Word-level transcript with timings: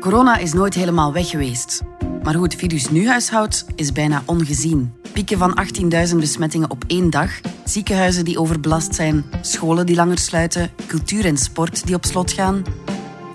Corona 0.00 0.36
is 0.38 0.52
nooit 0.52 0.74
helemaal 0.74 1.12
weg 1.12 1.28
geweest. 1.28 1.82
Maar 2.22 2.34
hoe 2.34 2.42
het 2.42 2.54
virus 2.54 2.90
nu 2.90 3.08
huishoudt, 3.08 3.64
is 3.74 3.92
bijna 3.92 4.22
ongezien. 4.26 4.92
Pieken 5.12 5.38
van 5.38 5.58
18.000 6.10 6.16
besmettingen 6.16 6.70
op 6.70 6.84
één 6.86 7.10
dag, 7.10 7.30
ziekenhuizen 7.64 8.24
die 8.24 8.38
overbelast 8.38 8.94
zijn, 8.94 9.24
scholen 9.40 9.86
die 9.86 9.96
langer 9.96 10.18
sluiten, 10.18 10.70
cultuur 10.86 11.24
en 11.24 11.36
sport 11.36 11.86
die 11.86 11.94
op 11.94 12.04
slot 12.04 12.32
gaan. 12.32 12.62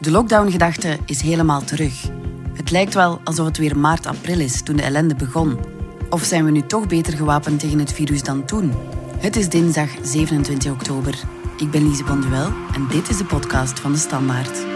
De 0.01 0.11
lockdown-gedachte 0.11 0.97
is 1.05 1.21
helemaal 1.21 1.63
terug. 1.63 2.09
Het 2.53 2.71
lijkt 2.71 2.93
wel 2.93 3.19
alsof 3.23 3.45
het 3.45 3.57
weer 3.57 3.77
maart-april 3.77 4.39
is 4.39 4.63
toen 4.63 4.75
de 4.75 4.83
ellende 4.83 5.15
begon. 5.15 5.57
Of 6.09 6.23
zijn 6.23 6.45
we 6.45 6.51
nu 6.51 6.61
toch 6.61 6.87
beter 6.87 7.17
gewapend 7.17 7.59
tegen 7.59 7.79
het 7.79 7.93
virus 7.93 8.23
dan 8.23 8.45
toen? 8.45 8.73
Het 9.17 9.35
is 9.35 9.49
dinsdag 9.49 9.89
27 10.01 10.71
oktober. 10.71 11.15
Ik 11.57 11.71
ben 11.71 11.87
Lise 11.87 12.03
Bonduel 12.03 12.51
en 12.73 12.87
dit 12.89 13.09
is 13.09 13.17
de 13.17 13.25
podcast 13.25 13.79
van 13.79 13.91
de 13.91 13.97
Standaard. 13.97 14.74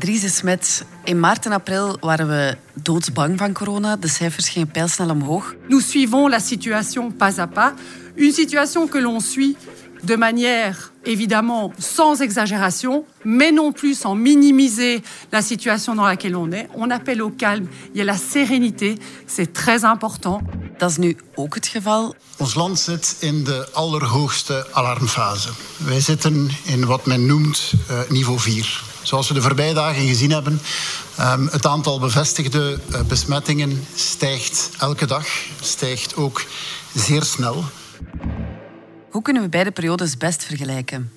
Dries 0.00 0.20
de 0.20 0.28
Smet, 0.28 0.84
in 1.04 1.20
maart 1.20 1.46
en 1.46 1.52
april 1.52 1.96
waren 2.00 2.28
we 2.28 2.56
doodsbang 2.74 3.38
van 3.38 3.52
corona. 3.52 3.96
De 3.96 4.08
cijfers 4.08 4.48
gingen 4.48 4.70
pijlsnel 4.70 5.10
omhoog. 5.10 5.54
Nous 5.68 5.88
suivons 5.88 6.30
la 6.30 6.38
situation 6.38 7.12
pas 7.12 7.40
à 7.40 7.46
pas. 7.46 7.74
Une 8.14 8.32
situation 8.32 8.88
que 8.88 8.98
l'on 8.98 9.20
suit 9.20 9.56
de 10.02 10.16
manière 10.16 10.92
évidemment 11.04 11.72
sans 11.78 12.20
exagération, 12.20 13.04
mais 13.24 13.52
non 13.52 13.72
plus 13.72 13.98
sans 13.98 14.14
minimiser 14.14 15.02
la 15.32 15.42
situation 15.42 15.94
dans 15.94 16.06
laquelle 16.06 16.36
on 16.36 16.50
est. 16.50 16.68
On 16.74 16.90
appelle 16.90 17.20
au 17.20 17.30
calme 17.30 17.66
et 17.94 18.00
à 18.00 18.04
la 18.04 18.16
sérénité. 18.16 18.94
C'est 19.26 19.52
très 19.52 19.84
important. 19.84 20.40
Dat 20.78 20.90
is 20.90 20.96
nu 20.96 21.16
ook 21.34 21.54
het 21.54 21.66
geval. 21.66 22.14
Ons 22.38 22.54
land 22.54 22.78
zit 22.78 23.16
in 23.20 23.44
de 23.44 23.68
allerhoogste 23.72 24.66
alarmfase. 24.72 25.48
Wij 25.76 26.00
zitten 26.00 26.48
in 26.64 26.86
wat 26.86 27.06
men 27.06 27.26
noemt 27.26 27.72
uh, 27.90 28.00
niveau 28.08 28.38
4. 28.38 28.89
Zoals 29.10 29.28
we 29.28 29.34
de 29.34 29.42
voorbije 29.42 29.74
dagen 29.74 30.06
gezien 30.06 30.30
hebben, 30.30 30.60
um, 31.20 31.48
het 31.48 31.66
aantal 31.66 31.98
bevestigde 32.00 32.78
uh, 32.90 33.02
besmettingen 33.02 33.84
stijgt 33.94 34.70
elke 34.78 35.06
dag, 35.06 35.26
stijgt 35.60 36.16
ook 36.16 36.44
zeer 36.94 37.22
snel. 37.22 37.64
Hoe 39.10 39.22
kunnen 39.22 39.42
we 39.42 39.48
beide 39.48 39.70
periodes 39.70 40.16
best 40.16 40.44
vergelijken? 40.44 41.12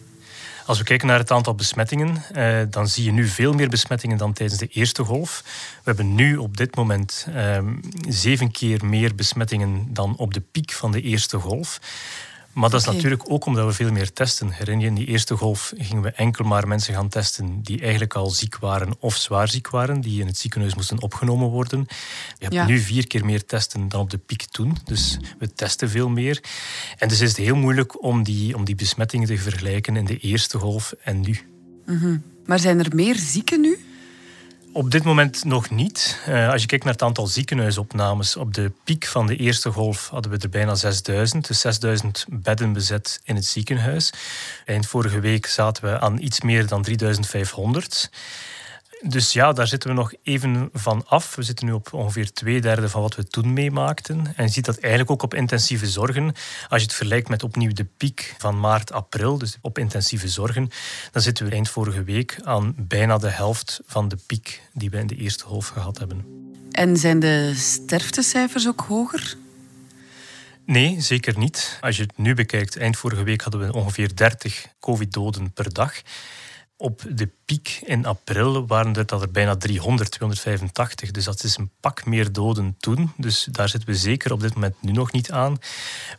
Als 0.66 0.78
we 0.78 0.84
kijken 0.84 1.08
naar 1.08 1.20
het 1.20 1.32
aantal 1.32 1.56
besmettingen, 1.56 2.24
eh, 2.32 2.60
dan 2.70 2.88
zie 2.88 3.04
je 3.04 3.12
nu 3.12 3.28
veel 3.28 3.54
meer 3.54 3.70
besmettingen 3.70 4.18
dan 4.18 4.34
tijdens 4.34 4.60
de 4.60 4.68
eerste 4.68 5.04
golf. 5.04 5.42
We 5.76 5.82
hebben 5.84 6.16
nu 6.16 6.38
op 6.38 6.58
dit 6.58 6.76
moment 6.76 7.28
eh, 7.34 7.58
zeven 8.10 8.52
keer 8.52 8.86
meer 8.86 9.16
besmettingen 9.16 9.88
dan 9.90 10.16
op 10.18 10.34
de 10.34 10.42
piek 10.52 10.72
van 10.72 10.92
de 10.92 11.02
eerste 11.02 11.38
golf. 11.38 11.80
Maar 12.54 12.70
dat 12.70 12.80
is 12.80 12.86
okay. 12.86 12.96
natuurlijk 12.96 13.32
ook 13.32 13.46
omdat 13.46 13.66
we 13.66 13.74
veel 13.74 13.92
meer 13.92 14.14
testen. 14.14 14.52
Herinner 14.52 14.84
je, 14.84 14.90
in 14.90 14.96
die 14.96 15.06
eerste 15.06 15.36
golf 15.36 15.74
gingen 15.78 16.04
we 16.04 16.12
enkel 16.12 16.46
maar 16.46 16.68
mensen 16.68 16.94
gaan 16.94 17.10
testen 17.10 17.62
die 17.62 17.82
eigenlijk 17.82 18.14
al 18.14 18.30
ziek 18.30 18.58
waren 18.58 18.96
of 19.00 19.16
zwaar 19.16 19.50
ziek 19.50 19.70
waren, 19.70 20.02
die 20.02 20.22
in 20.22 20.28
het 20.28 20.38
ziekenhuis 20.38 20.76
moesten 20.76 21.02
opgenomen 21.02 21.48
worden. 21.48 21.86
Je 22.38 22.44
hebt 22.44 22.54
ja. 22.54 22.66
nu 22.66 22.80
vier 22.80 23.08
keer 23.08 23.26
meer 23.26 23.46
testen 23.46 23.90
dan 23.90 24.02
op 24.02 24.10
de 24.10 24.18
piek 24.18 24.44
toen. 24.44 24.78
Dus 24.86 25.18
we 25.40 25.54
testen 25.54 25.90
veel 25.90 26.10
meer. 26.10 26.44
En 26.98 27.08
dus 27.08 27.22
is 27.22 27.30
het 27.30 27.38
heel 27.38 27.56
moeilijk 27.56 28.04
om 28.04 28.24
die, 28.24 28.56
om 28.56 28.66
die 28.66 28.76
besmettingen 28.76 29.28
te 29.28 29.38
vergelijken 29.38 29.96
in 29.96 30.06
de 30.06 30.18
eerste 30.18 30.58
golf 30.58 30.94
en 31.04 31.22
nu. 31.22 31.40
Mm 31.86 31.98
-hmm. 31.98 32.24
Maar 32.46 32.60
zijn 32.60 32.80
er 32.80 32.96
meer 32.96 33.16
zieken 33.16 33.62
nu? 33.62 33.78
Op 34.76 34.92
dit 34.92 35.04
moment 35.04 35.44
nog 35.44 35.70
niet. 35.70 36.20
Uh, 36.30 36.50
als 36.50 36.62
je 36.62 36.68
kijkt 36.68 36.84
naar 36.84 36.94
het 36.94 37.02
aantal 37.02 37.28
ziekenhuisopnames, 37.28 38.36
op 38.36 38.54
de 38.54 38.72
piek 38.84 39.06
van 39.06 39.28
de 39.28 39.36
eerste 39.36 39.72
golf 39.72 40.10
hadden 40.10 40.32
we 40.32 40.38
er 40.38 40.50
bijna 40.50 40.76
6000, 40.76 41.48
dus 41.48 41.60
6000 41.60 42.26
bedden 42.30 42.74
bezet 42.74 43.22
in 43.24 43.36
het 43.36 43.46
ziekenhuis. 43.46 44.14
Eind 44.66 44.88
vorige 44.88 45.20
week 45.20 45.46
zaten 45.46 45.84
we 45.84 46.00
aan 46.00 46.18
iets 46.20 46.42
meer 46.42 46.68
dan 46.68 46.82
3500. 46.82 48.10
Dus 49.06 49.34
ja, 49.34 49.54
daar 49.54 49.68
zitten 49.68 49.90
we 49.90 49.96
nog 49.96 50.14
even 50.24 50.70
van 50.74 51.04
af. 51.08 51.36
We 51.36 51.44
zitten 51.44 51.66
nu 51.66 51.72
op 51.72 51.94
ongeveer 51.94 52.32
twee 52.32 52.62
derde 52.62 52.90
van 52.90 53.02
wat 53.02 53.16
we 53.16 53.28
toen 53.28 53.54
meemaakten. 53.54 54.34
En 54.36 54.44
je 54.46 54.52
ziet 54.52 54.66
dat 54.66 54.78
eigenlijk 54.78 55.12
ook 55.12 55.24
op 55.24 55.34
intensieve 55.34 55.88
zorgen. 55.88 56.26
Als 56.70 56.82
je 56.82 56.88
het 56.88 56.94
vergelijkt 56.96 57.30
met 57.30 57.44
opnieuw 57.44 57.74
de 57.74 57.86
piek 57.98 58.36
van 58.38 58.60
maart, 58.60 58.92
april, 58.92 59.38
dus 59.38 59.58
op 59.62 59.78
intensieve 59.78 60.28
zorgen, 60.28 60.70
dan 61.12 61.22
zitten 61.22 61.46
we 61.46 61.52
eind 61.52 61.70
vorige 61.70 62.04
week 62.04 62.38
aan 62.44 62.74
bijna 62.78 63.18
de 63.18 63.30
helft 63.30 63.82
van 63.86 64.08
de 64.08 64.18
piek 64.28 64.62
die 64.74 64.90
we 64.90 64.98
in 64.98 65.08
de 65.08 65.16
eerste 65.16 65.44
golf 65.44 65.68
gehad 65.68 65.98
hebben. 65.98 66.26
En 66.72 66.98
zijn 66.98 67.20
de 67.20 67.54
sterftecijfers 67.56 68.68
ook 68.68 68.82
hoger? 68.82 69.36
Nee, 70.66 71.02
zeker 71.02 71.38
niet. 71.38 71.78
Als 71.82 71.98
je 71.98 72.04
het 72.04 72.18
nu 72.18 72.34
bekijkt, 72.34 72.78
eind 72.78 72.98
vorige 72.98 73.24
week 73.24 73.42
hadden 73.42 73.68
we 73.68 73.74
ongeveer 73.74 74.16
30 74.16 74.66
covid-doden 74.80 75.52
per 75.52 75.74
dag. 75.74 76.02
Op 76.78 77.04
de 77.10 77.30
piek 77.46 77.82
in 77.86 78.06
april 78.06 78.68
waren 78.68 78.96
er, 78.96 79.06
dat 79.06 79.22
er 79.22 79.32
bijna 79.32 79.56
300, 79.56 80.12
285. 80.12 81.12
Dus 81.12 81.26
dat 81.26 81.44
is 81.44 81.58
een 81.58 81.72
pak 81.80 82.06
meer 82.06 82.32
doden 82.32 82.76
toen. 82.80 83.12
Dus 83.18 83.48
daar 83.52 83.70
zitten 83.70 83.90
we 83.90 83.96
zeker 83.96 84.32
op 84.32 84.40
dit 84.40 84.54
moment 84.54 84.76
nu 84.82 84.92
nog 84.92 85.12
niet 85.12 85.32
aan. 85.32 85.58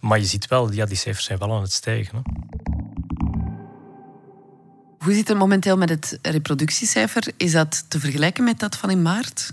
Maar 0.01 0.19
je 0.19 0.25
ziet 0.25 0.47
wel, 0.47 0.73
ja, 0.73 0.87
die 0.87 0.97
cijfers 0.97 1.25
zijn 1.25 1.39
wel 1.39 1.53
aan 1.53 1.63
het 1.63 1.73
stijgen. 1.73 2.17
Hè. 2.17 2.23
Hoe 4.99 5.15
zit 5.15 5.29
het 5.29 5.39
momenteel 5.39 5.77
met 5.77 5.89
het 5.89 6.19
reproductiecijfer? 6.23 7.33
Is 7.37 7.53
dat 7.53 7.85
te 7.89 8.01
vergelijken 8.01 8.45
met 8.45 8.59
dat 8.59 8.77
van 8.77 8.91
in 8.91 9.03
maart? 9.03 9.53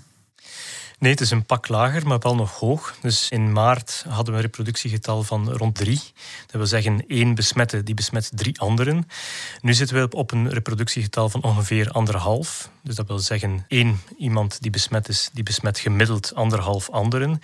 Nee, 1.02 1.12
het 1.12 1.22
is 1.22 1.32
een 1.32 1.46
pak 1.46 1.68
lager, 1.68 2.08
maar 2.08 2.20
wel 2.20 2.36
nog 2.36 2.60
hoog. 2.60 2.96
Dus 3.02 3.30
in 3.30 3.52
maart 3.52 4.06
hadden 4.08 4.34
we 4.34 4.40
een 4.40 4.46
reproductiegetal 4.46 5.24
van 5.24 5.52
rond 5.52 5.76
drie. 5.76 6.02
Dat 6.46 6.52
wil 6.52 6.66
zeggen 6.66 7.08
één 7.08 7.36
besmette 7.36 7.84
die 7.84 7.96
besmet 7.96 8.32
drie 8.36 8.60
anderen. 8.60 9.08
Nu 9.62 9.74
zitten 9.74 9.96
we 9.96 10.16
op 10.16 10.32
een 10.32 10.50
reproductiegetal 10.50 11.30
van 11.30 11.44
ongeveer 11.44 11.92
anderhalf. 11.92 12.70
Dus 12.84 12.96
dat 12.96 13.08
wil 13.08 13.20
zeggen 13.20 13.66
één 13.68 14.02
iemand 14.18 14.62
die 14.62 14.72
besmet 14.72 15.10
is, 15.10 15.30
die 15.34 15.44
besmet 15.44 15.80
gemiddeld 15.80 16.36
anderhalf 16.36 16.90
anderen. 16.90 17.42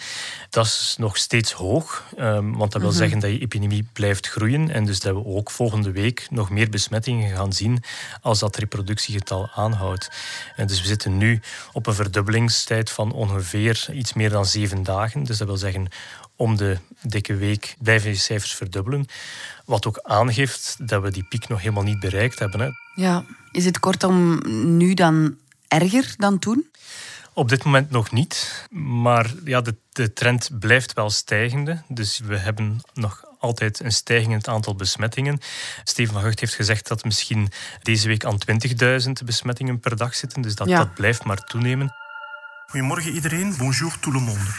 Dat 0.50 0.66
is 0.66 0.96
nog 0.98 1.18
steeds 1.18 1.52
hoog, 1.52 2.04
want 2.18 2.58
dat 2.58 2.72
wil 2.72 2.80
mm 2.82 2.88
-hmm. 2.88 2.92
zeggen 2.92 3.20
dat 3.20 3.30
je 3.30 3.40
epidemie 3.40 3.88
blijft 3.94 4.28
groeien. 4.28 4.70
En 4.70 4.86
dus 4.86 5.00
dat 5.00 5.14
we 5.14 5.26
ook 5.26 5.52
volgende 5.52 5.92
week 5.92 6.28
nog 6.30 6.50
meer 6.50 6.70
besmettingen 6.70 7.36
gaan 7.36 7.54
zien 7.54 7.84
als 8.22 8.40
dat 8.40 8.56
reproductiegetal 8.56 9.50
aanhoudt. 9.56 10.12
En 10.56 10.68
dus 10.68 10.82
we 10.82 10.88
zitten 10.88 11.18
nu 11.18 11.42
op 11.74 11.88
een 11.88 11.94
verdubbelingstijd 11.94 12.90
van 12.90 13.12
ongeveer 13.12 13.46
ongeveer 13.54 13.94
iets 13.94 14.14
meer 14.14 14.30
dan 14.30 14.46
zeven 14.46 14.84
dagen. 14.84 15.24
Dus 15.24 15.38
dat 15.38 15.48
wil 15.48 15.58
zeggen, 15.58 15.88
om 16.36 16.58
de 16.58 16.78
dikke 17.02 17.36
week 17.36 17.76
blijven 17.80 18.10
die 18.12 18.20
cijfers 18.20 18.54
verdubbelen. 18.54 19.06
Wat 19.66 19.86
ook 19.86 20.00
aangeeft 20.04 20.78
dat 20.80 21.02
we 21.02 21.12
die 21.12 21.24
piek 21.24 21.48
nog 21.48 21.60
helemaal 21.60 21.84
niet 21.84 22.00
bereikt 22.00 22.40
hebben. 22.40 22.60
Hè. 22.60 22.70
Ja, 22.96 23.26
is 23.52 23.66
het 23.66 23.80
kortom 23.80 24.40
nu 24.78 24.94
dan 24.94 25.36
erger 25.68 26.14
dan 26.18 26.40
toen? 26.40 26.70
Op 27.34 27.50
dit 27.50 27.64
moment 27.64 27.90
nog 27.90 28.12
niet, 28.12 28.66
maar 28.70 29.34
ja, 29.44 29.62
de, 29.62 29.76
de 29.92 30.14
trend 30.14 30.50
blijft 30.60 30.94
wel 30.94 31.10
stijgende. 31.10 31.82
Dus 31.88 32.20
we 32.20 32.38
hebben 32.38 32.82
nog 32.94 33.24
altijd 33.40 33.80
een 33.80 33.92
stijging 33.92 34.32
in 34.32 34.38
het 34.38 34.48
aantal 34.48 34.76
besmettingen. 34.76 35.40
Steven 35.84 36.14
van 36.14 36.22
Gucht 36.24 36.40
heeft 36.40 36.56
gezegd 36.56 36.88
dat 36.88 37.04
misschien 37.04 37.52
deze 37.82 38.08
week 38.08 38.26
aan 38.26 38.38
20.000 39.08 39.12
besmettingen 39.26 39.80
per 39.80 39.98
dag 39.98 40.16
zitten. 40.16 40.42
Dus 40.42 40.56
dat, 40.56 40.68
ja. 40.68 40.78
dat 40.78 40.94
blijft 40.94 41.24
maar 41.24 41.44
toenemen. 41.44 41.96
Goedemorgen 42.70 43.12
iedereen, 43.12 43.56
bonjour 43.58 44.00
tout 44.00 44.14
le 44.14 44.20
monde. 44.20 44.50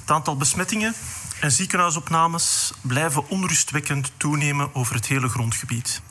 Het 0.00 0.10
aantal 0.10 0.36
besmettingen 0.36 0.94
en 1.40 1.52
ziekenhuisopnames 1.52 2.72
blijven 2.80 3.28
onrustwekkend 3.28 4.12
toenemen 4.16 4.74
over 4.74 4.94
het 4.94 5.06
hele 5.06 5.28
grondgebied. 5.28 6.02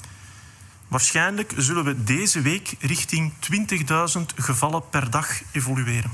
Waarschijnlijk 0.88 1.54
zullen 1.58 1.84
we 1.84 2.04
deze 2.04 2.42
week 2.42 2.76
richting 2.80 3.34
20.000 4.18 4.22
gevallen 4.36 4.90
per 4.90 5.10
dag 5.10 5.42
evolueren. 5.52 6.12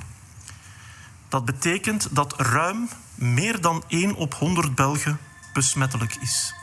Dat 1.27 1.45
betekent 1.45 2.07
dat 2.15 2.41
ruim 2.41 2.89
meer 3.15 3.61
dan 3.61 3.83
1 3.87 4.15
op 4.15 4.33
100 4.33 4.75
Belgen 4.75 5.19
besmettelijk 5.53 6.15
is. 6.15 6.53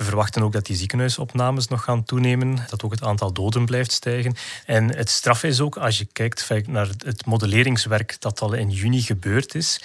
We 0.00 0.06
verwachten 0.06 0.42
ook 0.42 0.52
dat 0.52 0.66
die 0.66 0.76
ziekenhuisopnames 0.76 1.68
nog 1.68 1.84
gaan 1.84 2.04
toenemen, 2.04 2.58
dat 2.68 2.82
ook 2.82 2.90
het 2.90 3.02
aantal 3.02 3.32
doden 3.32 3.66
blijft 3.66 3.92
stijgen. 3.92 4.34
En 4.66 4.96
het 4.96 5.10
straf 5.10 5.42
is 5.42 5.60
ook, 5.60 5.76
als 5.76 5.98
je 5.98 6.08
kijkt 6.12 6.48
naar 6.66 6.88
het 7.04 7.26
modelleringswerk 7.26 8.16
dat 8.18 8.40
al 8.40 8.52
in 8.52 8.70
juni 8.70 9.00
gebeurd 9.00 9.54
is, 9.54 9.80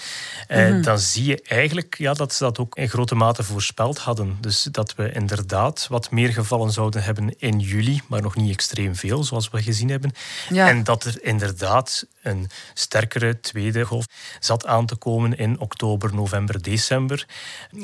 mm 0.47 0.57
-hmm. 0.57 0.81
dan 0.81 0.99
zie 0.99 1.25
je 1.25 1.41
eigenlijk 1.41 1.97
ja, 1.97 2.13
dat 2.13 2.33
ze 2.33 2.43
dat 2.43 2.59
ook 2.59 2.75
in 2.75 2.89
grote 2.89 3.15
mate 3.15 3.43
voorspeld 3.43 3.97
hadden. 3.97 4.37
Dus 4.41 4.67
dat 4.71 4.95
we 4.95 5.11
inderdaad 5.11 5.87
wat 5.89 6.11
meer 6.11 6.33
gevallen 6.33 6.71
zouden 6.71 7.03
hebben 7.03 7.39
in 7.39 7.59
juli, 7.59 8.01
maar 8.07 8.21
nog 8.21 8.35
niet 8.35 8.51
extreem 8.51 8.95
veel, 8.95 9.23
zoals 9.23 9.49
we 9.49 9.61
gezien 9.61 9.89
hebben. 9.89 10.11
Ja. 10.49 10.67
En 10.67 10.83
dat 10.83 11.03
er 11.03 11.23
inderdaad 11.23 12.05
een 12.25 12.49
sterkere 12.73 13.39
tweede 13.39 13.85
golf 13.85 14.05
zat 14.39 14.65
aan 14.65 14.85
te 14.85 14.95
komen 14.95 15.37
in 15.37 15.59
oktober, 15.59 16.13
november, 16.13 16.61
december. 16.61 17.27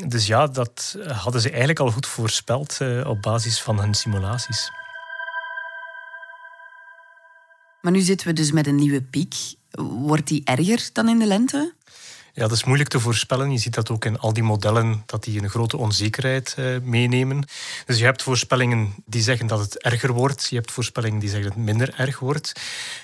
Dus 0.07 0.27
ja, 0.27 0.47
dat 0.47 0.97
hadden 1.07 1.41
ze 1.41 1.49
eigenlijk 1.49 1.79
al 1.79 1.91
goed 1.91 2.07
voorspeld 2.07 2.77
uh, 2.81 3.07
op 3.07 3.21
basis 3.21 3.61
van 3.61 3.79
hun 3.79 3.93
simulaties. 3.93 4.71
Maar 7.81 7.91
nu 7.91 7.99
zitten 7.99 8.27
we 8.27 8.33
dus 8.33 8.51
met 8.51 8.67
een 8.67 8.75
nieuwe 8.75 9.01
piek. 9.01 9.35
Wordt 9.71 10.27
die 10.27 10.41
erger 10.43 10.89
dan 10.93 11.09
in 11.09 11.19
de 11.19 11.25
lente? 11.25 11.73
Ja, 12.33 12.41
dat 12.41 12.51
is 12.51 12.63
moeilijk 12.63 12.89
te 12.89 12.99
voorspellen. 12.99 13.51
Je 13.51 13.57
ziet 13.57 13.73
dat 13.73 13.89
ook 13.89 14.05
in 14.05 14.19
al 14.19 14.33
die 14.33 14.43
modellen, 14.43 15.03
dat 15.05 15.23
die 15.23 15.41
een 15.41 15.49
grote 15.49 15.77
onzekerheid 15.77 16.55
uh, 16.59 16.79
meenemen. 16.83 17.45
Dus 17.85 17.97
je 17.97 18.03
hebt 18.03 18.23
voorspellingen 18.23 18.93
die 19.05 19.21
zeggen 19.21 19.47
dat 19.47 19.59
het 19.59 19.77
erger 19.77 20.11
wordt. 20.11 20.47
Je 20.49 20.55
hebt 20.55 20.71
voorspellingen 20.71 21.19
die 21.19 21.29
zeggen 21.29 21.47
dat 21.47 21.57
het 21.57 21.65
minder 21.65 21.93
erg 21.97 22.19
wordt. 22.19 22.51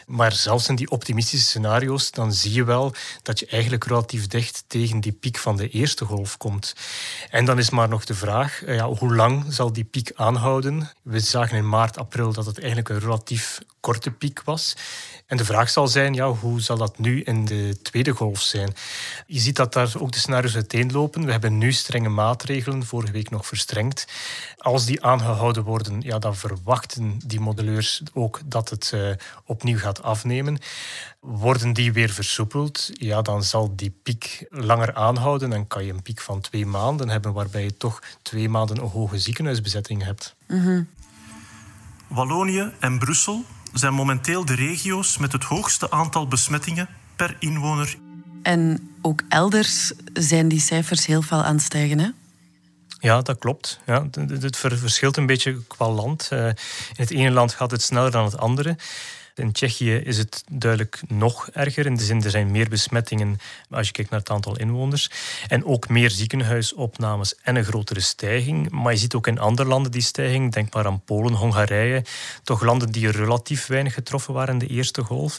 Maar 0.05 0.31
zelfs 0.31 0.69
in 0.69 0.75
die 0.75 0.89
optimistische 0.89 1.45
scenario's, 1.45 2.11
dan 2.11 2.33
zie 2.33 2.53
je 2.53 2.63
wel 2.63 2.93
dat 3.21 3.39
je 3.39 3.45
eigenlijk 3.45 3.83
relatief 3.83 4.27
dicht 4.27 4.63
tegen 4.67 4.99
die 4.99 5.11
piek 5.11 5.37
van 5.37 5.57
de 5.57 5.69
eerste 5.69 6.05
golf 6.05 6.37
komt. 6.37 6.75
En 7.29 7.45
dan 7.45 7.57
is 7.57 7.69
maar 7.69 7.89
nog 7.89 8.05
de 8.05 8.15
vraag, 8.15 8.63
eh, 8.63 8.75
ja, 8.75 8.87
hoe 8.87 9.15
lang 9.15 9.45
zal 9.49 9.73
die 9.73 9.83
piek 9.83 10.11
aanhouden? 10.15 10.91
We 11.01 11.19
zagen 11.19 11.57
in 11.57 11.69
maart, 11.69 11.97
april 11.97 12.33
dat 12.33 12.45
het 12.45 12.59
eigenlijk 12.59 12.89
een 12.89 12.99
relatief 12.99 13.59
korte 13.79 14.11
piek 14.11 14.41
was. 14.43 14.75
En 15.25 15.37
de 15.37 15.45
vraag 15.45 15.69
zal 15.69 15.87
zijn, 15.87 16.13
ja, 16.13 16.29
hoe 16.29 16.61
zal 16.61 16.77
dat 16.77 16.99
nu 16.99 17.21
in 17.21 17.45
de 17.45 17.81
tweede 17.81 18.11
golf 18.11 18.41
zijn? 18.41 18.73
Je 19.25 19.39
ziet 19.39 19.55
dat 19.55 19.73
daar 19.73 19.91
ook 19.97 20.11
de 20.11 20.19
scenario's 20.19 20.55
uiteenlopen. 20.55 21.25
We 21.25 21.31
hebben 21.31 21.57
nu 21.57 21.71
strenge 21.71 22.09
maatregelen, 22.09 22.85
vorige 22.85 23.11
week 23.11 23.29
nog 23.29 23.47
verstrengd. 23.47 24.07
Als 24.67 24.85
die 24.85 25.03
aangehouden 25.03 25.63
worden, 25.63 26.01
ja, 26.01 26.19
dan 26.19 26.35
verwachten 26.35 27.19
die 27.25 27.39
modelleurs 27.39 28.01
ook 28.13 28.39
dat 28.45 28.69
het 28.69 28.91
uh, 28.93 29.09
opnieuw 29.45 29.77
gaat 29.77 30.03
afnemen. 30.03 30.59
Worden 31.19 31.73
die 31.73 31.93
weer 31.93 32.09
versoepeld, 32.09 32.89
ja, 32.93 33.21
dan 33.21 33.43
zal 33.43 33.75
die 33.75 33.93
piek 34.03 34.45
langer 34.49 34.93
aanhouden. 34.93 35.49
Dan 35.49 35.67
kan 35.67 35.85
je 35.85 35.93
een 35.93 36.01
piek 36.01 36.21
van 36.21 36.41
twee 36.41 36.65
maanden 36.65 37.09
hebben, 37.09 37.33
waarbij 37.33 37.63
je 37.63 37.77
toch 37.77 38.01
twee 38.21 38.49
maanden 38.49 38.77
een 38.77 38.89
hoge 38.89 39.19
ziekenhuisbezetting 39.19 40.03
hebt. 40.03 40.35
Mm 40.47 40.87
Wallonië 42.07 42.71
en 42.79 42.99
Brussel 42.99 43.43
zijn 43.73 43.93
momenteel 43.93 44.45
de 44.45 44.55
regio's 44.55 45.17
met 45.17 45.31
het 45.31 45.43
hoogste 45.43 45.91
aantal 45.91 46.27
besmettingen 46.27 46.89
per 47.15 47.35
inwoner. 47.39 47.97
En 48.41 48.91
ook 49.01 49.21
elders 49.29 49.93
zijn 50.13 50.47
die 50.47 50.59
cijfers 50.59 51.05
heel 51.05 51.21
veel 51.21 51.43
aan 51.43 51.55
het 51.55 51.63
stijgen, 51.63 51.99
hè? 51.99 52.09
Ja, 53.07 53.21
dat 53.21 53.37
klopt. 53.37 53.79
Ja, 53.85 54.07
het 54.39 54.57
verschilt 54.57 55.17
een 55.17 55.25
beetje 55.25 55.61
qua 55.67 55.89
land. 55.89 56.27
Eh, 56.31 56.47
in 56.47 56.55
het 56.95 57.11
ene 57.11 57.31
land 57.31 57.53
gaat 57.53 57.71
het 57.71 57.81
sneller 57.81 58.11
dan 58.11 58.25
het 58.25 58.37
andere. 58.37 58.75
In 59.37 59.51
Tsjechië 59.51 59.95
is 59.95 60.17
het 60.17 60.43
duidelijk 60.51 61.01
nog 61.07 61.49
erger. 61.49 61.85
In 61.85 61.95
de 61.95 62.03
zin, 62.03 62.23
er 62.23 62.29
zijn 62.29 62.51
meer 62.51 62.69
besmettingen 62.69 63.39
als 63.69 63.87
je 63.87 63.93
kijkt 63.93 64.09
naar 64.09 64.19
het 64.19 64.29
aantal 64.29 64.57
inwoners. 64.57 65.09
En 65.47 65.65
ook 65.65 65.89
meer 65.89 66.09
ziekenhuisopnames 66.09 67.35
en 67.41 67.55
een 67.55 67.63
grotere 67.63 67.99
stijging. 67.99 68.69
Maar 68.69 68.93
je 68.93 68.99
ziet 68.99 69.13
ook 69.13 69.27
in 69.27 69.39
andere 69.39 69.67
landen 69.67 69.91
die 69.91 70.01
stijging. 70.01 70.53
Denk 70.53 70.73
maar 70.73 70.85
aan 70.85 71.01
Polen, 71.03 71.33
Hongarije. 71.33 72.03
Toch 72.43 72.61
landen 72.61 72.91
die 72.91 73.11
relatief 73.11 73.67
weinig 73.67 73.93
getroffen 73.93 74.33
waren 74.33 74.53
in 74.53 74.59
de 74.59 74.67
eerste 74.67 75.03
golf. 75.03 75.37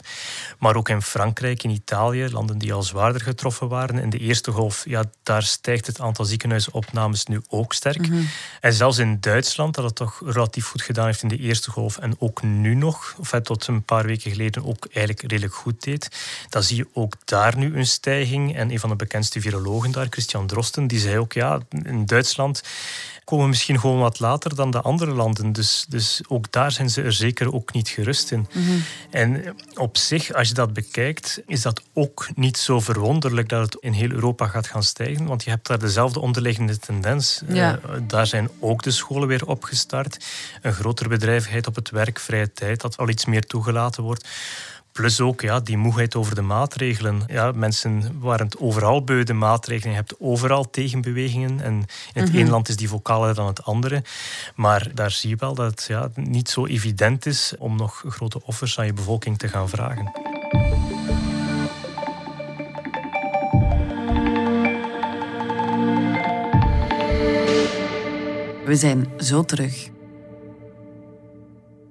Maar 0.59 0.75
ook 0.75 0.89
in 0.89 1.01
Frankrijk, 1.01 1.63
in 1.63 1.69
Italië, 1.69 2.29
landen 2.31 2.57
die 2.57 2.73
al 2.73 2.83
zwaarder 2.83 3.21
getroffen 3.21 3.67
waren. 3.67 3.97
In 3.97 4.09
de 4.09 4.19
eerste 4.19 4.51
golf, 4.51 4.83
ja, 4.87 5.03
daar 5.23 5.43
stijgt 5.43 5.87
het 5.87 5.99
aantal 5.99 6.25
ziekenhuisopnames 6.25 7.25
nu 7.25 7.41
ook 7.47 7.73
sterk. 7.73 8.07
Mhm. 8.07 8.21
En 8.61 8.73
zelfs 8.73 8.97
in 8.97 9.17
Duitsland, 9.19 9.75
dat 9.75 9.83
het 9.83 9.95
toch 9.95 10.21
relatief 10.25 10.65
goed 10.65 10.81
gedaan 10.81 11.05
heeft 11.05 11.21
in 11.21 11.29
de 11.29 11.37
eerste 11.37 11.71
golf. 11.71 11.97
En 11.97 12.15
ook 12.19 12.41
nu 12.41 12.75
nog, 12.75 13.15
of 13.19 13.29
tot 13.43 13.67
een 13.67 13.83
paar 13.95 14.05
weken 14.05 14.31
geleden 14.31 14.65
ook 14.65 14.85
eigenlijk 14.85 15.31
redelijk 15.31 15.53
goed 15.53 15.83
deed. 15.83 16.09
Dan 16.49 16.63
zie 16.63 16.77
je 16.77 16.87
ook 16.93 17.13
daar 17.25 17.57
nu 17.57 17.77
een 17.77 17.87
stijging. 17.87 18.55
En 18.55 18.71
een 18.71 18.79
van 18.79 18.89
de 18.89 18.95
bekendste 18.95 19.41
virologen 19.41 19.91
daar, 19.91 20.07
Christian 20.09 20.47
Drosten, 20.47 20.87
die 20.87 20.99
zei 20.99 21.17
ook, 21.17 21.33
ja, 21.33 21.59
in 21.83 22.05
Duitsland 22.05 22.61
komen 23.29 23.45
we 23.45 23.51
misschien 23.51 23.79
gewoon 23.79 23.99
wat 23.99 24.19
later 24.19 24.55
dan 24.55 24.71
de 24.71 24.81
andere 24.81 25.11
landen. 25.11 25.51
Dus, 25.51 25.85
dus 25.89 26.21
ook 26.27 26.51
daar 26.51 26.71
zijn 26.71 26.89
ze 26.89 27.01
er 27.01 27.13
zeker 27.13 27.53
ook 27.53 27.73
niet 27.73 27.89
gerust 27.89 28.31
in. 28.31 28.47
Mhm. 28.53 28.77
En 29.09 29.55
op 29.75 29.97
zich, 29.97 30.33
als 30.33 30.47
je 30.47 30.53
dat 30.53 30.73
bekijkt, 30.73 31.41
is 31.47 31.61
dat 31.61 31.81
ook 31.93 32.29
niet 32.35 32.57
zo 32.57 32.79
verwonderlijk 32.79 33.49
dat 33.49 33.61
het 33.61 33.83
in 33.83 33.93
heel 33.93 34.09
Europa 34.09 34.47
gaat 34.47 34.67
gaan 34.67 34.83
stijgen. 34.83 35.25
Want 35.25 35.43
je 35.43 35.49
hebt 35.49 35.67
daar 35.67 35.79
dezelfde 35.79 36.19
onderliggende 36.19 36.77
tendens. 36.77 37.41
Ja. 37.47 37.79
Uh, 37.85 37.95
daar 38.07 38.27
zijn 38.27 38.49
ook 38.59 38.83
de 38.83 38.91
scholen 38.91 39.27
weer 39.27 39.45
opgestart. 39.45 40.25
Een 40.61 40.73
grotere 40.73 41.09
bedrijvigheid 41.09 41.67
op 41.67 41.75
het 41.75 41.89
werk, 41.89 42.19
vrije 42.19 42.53
tijd, 42.53 42.81
dat 42.81 42.97
al 42.97 43.09
iets 43.09 43.25
meer 43.25 43.45
toegelaten 43.45 43.78
wordt. 43.87 44.27
Plus 44.91 45.21
ook 45.21 45.41
ja, 45.41 45.59
die 45.59 45.77
moeheid 45.77 46.15
over 46.15 46.35
de 46.35 46.41
maatregelen. 46.41 47.23
Ja, 47.27 47.51
mensen 47.51 48.19
waren 48.19 48.45
het 48.45 48.59
overal 48.59 49.03
beu, 49.03 49.23
de 49.23 49.33
maatregelen. 49.33 49.89
Je 49.89 49.99
hebt 49.99 50.15
overal 50.19 50.69
tegenbewegingen. 50.69 51.61
En 51.61 51.73
in 52.13 52.21
het 52.21 52.31
mm 52.31 52.37
ene 52.37 52.49
land 52.49 52.69
is 52.69 52.75
die 52.75 52.89
vocaler 52.89 53.35
dan 53.35 53.47
het 53.47 53.63
andere. 53.63 54.03
Maar 54.55 54.91
daar 54.93 55.11
zie 55.11 55.29
je 55.29 55.35
wel 55.35 55.55
dat 55.55 55.71
het 55.71 55.85
ja, 55.87 56.09
niet 56.15 56.49
zo 56.49 56.65
evident 56.65 57.25
is 57.25 57.53
om 57.57 57.75
nog 57.75 58.03
grote 58.07 58.41
offers 58.45 58.79
aan 58.79 58.85
je 58.85 58.93
bevolking 58.93 59.37
te 59.37 59.47
gaan 59.47 59.69
vragen. 59.69 60.11
We 68.65 68.75
zijn 68.75 69.07
zo 69.17 69.43
terug. 69.43 69.89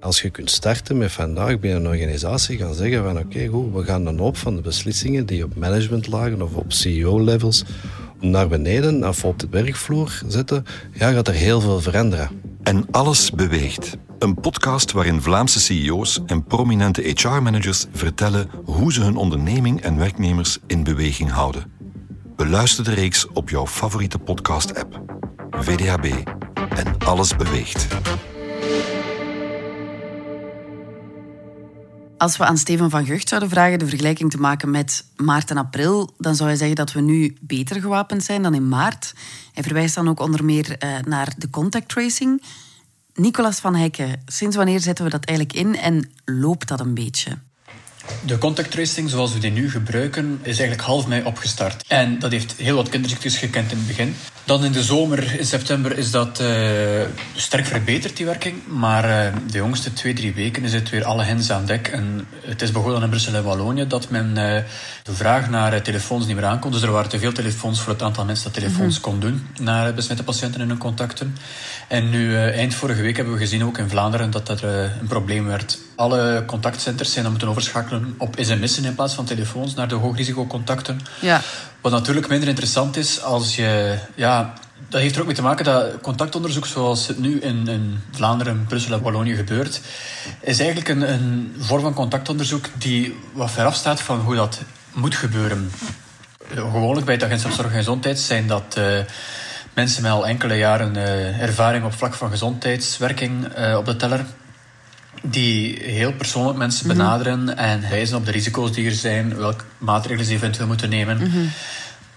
Als 0.01 0.23
je 0.23 0.31
kunt 0.31 0.51
starten 0.51 0.99
met 0.99 1.13
vandaag 1.13 1.59
bij 1.59 1.75
een 1.75 1.87
organisatie 1.87 2.59
gaan 2.59 2.75
zeggen 2.75 3.05
van 3.05 3.19
oké, 3.19 3.47
goed, 3.47 3.75
we 3.75 3.85
gaan 3.85 4.07
een 4.07 4.19
hoop 4.19 4.37
van 4.37 4.57
de 4.57 4.63
beslissingen 4.63 5.27
die 5.27 5.45
op 5.45 5.57
managementlagen 5.57 6.43
of 6.43 6.55
op 6.55 6.73
CEO-levels 6.73 7.65
naar 8.21 8.49
beneden 8.49 9.09
of 9.09 9.25
op 9.25 9.39
de 9.39 9.47
werkvloer 9.51 10.23
zetten, 10.27 10.65
ja, 10.93 11.13
gaat 11.13 11.29
er 11.29 11.35
heel 11.35 11.61
veel 11.61 11.81
veranderen. 11.81 12.29
En 12.63 12.87
alles 12.91 13.31
beweegt. 13.31 13.97
Een 14.19 14.35
podcast 14.35 14.93
waarin 14.93 15.23
Vlaamse 15.23 15.61
CEO's 15.61 16.21
en 16.27 16.45
prominente 16.45 17.03
HR-managers 17.03 17.87
vertellen 17.93 18.51
hoe 18.65 18.93
ze 18.93 19.03
hun 19.03 19.17
onderneming 19.17 19.81
en 19.81 19.99
werknemers 19.99 20.59
in 20.67 20.85
beweging 20.85 21.31
houden. 21.31 21.73
Beluister 22.37 22.85
de 22.85 22.95
reeks 22.95 23.27
op 23.33 23.51
jouw 23.51 23.67
favoriete 23.67 24.19
podcast-app. 24.19 25.03
VDHB 25.51 26.13
en 26.55 26.99
alles 26.99 27.37
beweegt. 27.37 27.87
Als 32.19 32.37
we 32.37 32.45
aan 32.45 32.57
Steven 32.57 32.91
van 32.91 33.07
Gucht 33.07 33.29
zouden 33.29 33.51
vragen 33.51 33.79
de 33.79 33.87
vergelijking 33.87 34.31
te 34.31 34.39
maken 34.39 34.71
met 34.71 35.05
maart 35.17 35.51
en 35.51 35.57
april, 35.57 36.15
dan 36.17 36.35
zou 36.35 36.49
hij 36.49 36.59
zeggen 36.59 36.77
dat 36.77 36.93
we 36.93 37.01
nu 37.01 37.37
beter 37.41 37.81
gewapend 37.81 38.25
zijn 38.25 38.43
dan 38.43 38.55
in 38.55 38.69
maart. 38.69 39.15
Hij 39.53 39.63
verwijst 39.63 39.95
dan 39.95 40.09
ook 40.09 40.21
onder 40.21 40.45
meer 40.45 40.77
uh, 40.85 40.99
naar 41.05 41.35
de 41.37 41.51
contact 41.51 41.89
tracing. 41.89 42.43
Nicolas 43.15 43.61
van 43.61 43.75
Hekken, 43.75 44.23
sinds 44.27 44.57
wanneer 44.57 44.81
zetten 44.81 45.05
we 45.05 45.11
dat 45.11 45.25
eigenlijk 45.25 45.59
in 45.59 45.77
en 45.77 46.11
loopt 46.25 46.69
dat 46.69 46.81
een 46.81 46.95
beetje? 46.95 47.39
De 48.25 48.39
contact 48.39 48.71
tracing 48.71 49.11
zoals 49.11 49.33
we 49.33 49.39
die 49.39 49.51
nu 49.51 49.71
gebruiken 49.71 50.39
is 50.43 50.59
eigenlijk 50.59 50.89
half 50.89 51.07
mei 51.07 51.23
opgestart. 51.25 51.85
En 51.87 52.19
dat 52.19 52.31
heeft 52.31 52.55
heel 52.57 52.77
wat 52.77 52.89
kinderziektes 52.89 53.37
gekend 53.37 53.71
in 53.71 53.79
het 53.79 53.87
begin. 53.87 54.15
Dan 54.45 54.65
in 54.65 54.73
de 54.73 54.83
zomer, 54.83 55.39
in 55.39 55.47
september, 55.47 55.99
is 55.99 56.11
dat 56.11 56.41
uh, 56.41 56.49
sterk 57.35 57.67
verbeterd, 57.67 58.17
die 58.17 58.27
werking. 58.27 58.67
Maar 58.67 59.05
uh, 59.05 59.33
de 59.51 59.59
jongste 59.59 59.93
twee, 59.93 60.15
drie 60.15 60.35
weken 60.35 60.65
is 60.65 60.73
het 60.73 60.91
weer 60.91 61.05
alle 61.05 61.23
hens 61.23 61.51
aan 61.51 61.67
dek. 61.67 61.89
En 61.89 62.27
het 62.41 62.63
is 62.63 62.73
begonnen 62.73 63.03
in 63.03 63.09
Brussel 63.09 63.35
en 63.35 63.45
Wallonië 63.45 63.87
dat 63.87 64.11
men 64.11 64.29
uh, 64.29 64.35
de 65.03 65.13
vraag 65.13 65.51
naar 65.51 65.83
telefoons 65.83 66.27
niet 66.27 66.37
meer 66.37 66.45
aankomt. 66.45 66.73
Dus 66.73 66.83
er 66.83 66.91
waren 66.91 67.11
te 67.11 67.19
veel 67.19 67.33
telefoons 67.33 67.81
voor 67.81 67.93
het 67.93 68.03
aantal 68.03 68.25
mensen 68.25 68.45
dat 68.45 68.55
telefoons 68.55 68.97
mm 68.97 69.03
kon 69.03 69.21
doen 69.21 69.47
naar 69.61 69.95
besmette 69.95 70.25
patiënten 70.25 70.61
en 70.61 70.69
hun 70.69 70.79
contacten. 70.79 71.37
En 71.89 72.11
nu, 72.11 72.37
eind 72.37 72.75
vorige 72.75 73.03
week, 73.03 73.17
hebben 73.17 73.35
we 73.35 73.41
gezien 73.41 73.65
ook 73.65 73.79
in 73.79 73.89
Vlaanderen 73.89 74.31
dat 74.31 74.47
dat 74.47 74.63
een 74.63 75.07
probleem 75.09 75.45
werd. 75.45 75.79
Alle 75.99 76.43
contactcenters 76.47 77.11
zijn 77.11 77.23
dan 77.23 77.33
moeten 77.33 77.51
overschakelen 77.51 78.15
op 78.19 78.35
sms'en 78.39 78.85
in 78.85 78.95
plaats 78.95 79.15
van 79.15 79.25
telefoons 79.25 79.75
naar 79.75 79.89
de 79.89 79.95
hoogrisicocontacten. 79.95 81.01
Ja. 81.21 81.41
Wat 81.81 81.93
natuurlijk 81.93 82.29
minder 82.29 82.49
interessant 82.49 82.97
is 82.97 83.23
als 83.23 83.57
je. 83.57 83.99
Ja, 84.15 84.53
dat 84.89 85.01
heeft 85.01 85.15
er 85.15 85.21
ook 85.21 85.27
mee 85.27 85.37
te 85.37 85.43
maken 85.43 85.65
dat 85.65 86.01
contactonderzoek 86.01 86.67
zoals 86.67 87.07
het 87.07 87.19
nu 87.19 87.41
in, 87.41 87.69
in 87.69 88.01
Vlaanderen, 88.13 88.65
Brussel 88.69 88.93
en 88.93 89.03
Wallonië 89.03 89.35
gebeurt, 89.35 89.81
is 90.41 90.59
eigenlijk 90.59 90.89
een, 90.89 91.13
een 91.13 91.55
vorm 91.59 91.83
van 91.83 91.95
contactonderzoek 91.95 92.67
die 92.79 93.17
wat 93.33 93.51
veraf 93.51 93.75
staat 93.75 94.01
van 94.01 94.21
hoe 94.21 94.35
dat 94.35 94.61
moet 94.93 95.15
gebeuren. 95.15 95.71
Gewoonlijk 96.55 97.07
bij 97.07 97.15
het 97.15 97.25
agentschap 97.25 97.53
Zorg 97.53 97.71
en 97.71 97.77
Gezondheid 97.77 98.19
zijn 98.19 98.47
dat 98.47 98.75
uh, 98.79 98.99
mensen 99.75 100.03
met 100.03 100.13
al 100.13 100.27
enkele 100.27 100.55
jaren 100.55 100.95
uh, 100.97 101.43
ervaring 101.43 101.85
op 101.85 101.93
vlak 101.93 102.15
van 102.15 102.31
gezondheidswerking 102.31 103.59
uh, 103.59 103.77
op 103.77 103.85
de 103.85 103.97
teller 103.97 104.27
die 105.23 105.79
heel 105.83 106.13
persoonlijk 106.13 106.59
mensen 106.59 106.87
mhm. 106.87 106.97
benaderen 106.97 107.57
en 107.57 107.81
wijzen 107.91 108.17
op 108.17 108.25
de 108.25 108.31
risico's 108.31 108.73
die 108.73 108.87
er 108.87 108.93
zijn, 108.93 109.37
welke 109.37 109.65
maatregelen 109.79 110.27
ze 110.27 110.33
eventueel 110.33 110.67
moeten 110.67 110.89
nemen. 110.89 111.17
Mhm. 111.17 111.47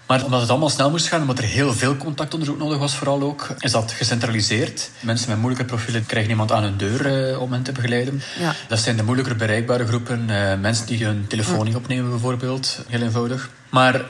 Maar 0.06 0.24
omdat 0.24 0.40
het 0.40 0.50
allemaal 0.50 0.68
snel 0.68 0.90
moest 0.90 1.08
gaan, 1.08 1.20
omdat 1.20 1.38
er 1.38 1.44
heel 1.44 1.72
veel 1.74 1.96
contactonderzoek 1.96 2.58
nodig 2.58 2.78
was 2.78 2.94
vooral 2.94 3.22
ook, 3.22 3.54
is 3.58 3.72
dat 3.72 3.92
gecentraliseerd. 3.92 4.90
Mensen 5.00 5.28
met 5.28 5.38
moeilijke 5.38 5.64
profielen 5.64 6.06
krijgen 6.06 6.30
iemand 6.30 6.52
aan 6.52 6.62
hun 6.62 6.76
deur 6.76 7.30
uh, 7.30 7.40
om 7.40 7.52
hen 7.52 7.62
te 7.62 7.72
begeleiden. 7.72 8.22
Ja. 8.38 8.54
Dat 8.68 8.78
zijn 8.78 8.96
de 8.96 9.02
moeilijker 9.02 9.36
bereikbare 9.36 9.86
groepen. 9.86 10.26
Uh, 10.30 10.54
mensen 10.60 10.86
die 10.86 11.04
hun 11.04 11.26
telefoon 11.28 11.64
niet 11.64 11.76
opnemen 11.76 12.10
bijvoorbeeld. 12.10 12.84
Heel 12.88 13.02
eenvoudig. 13.02 13.50
Maar 13.70 14.00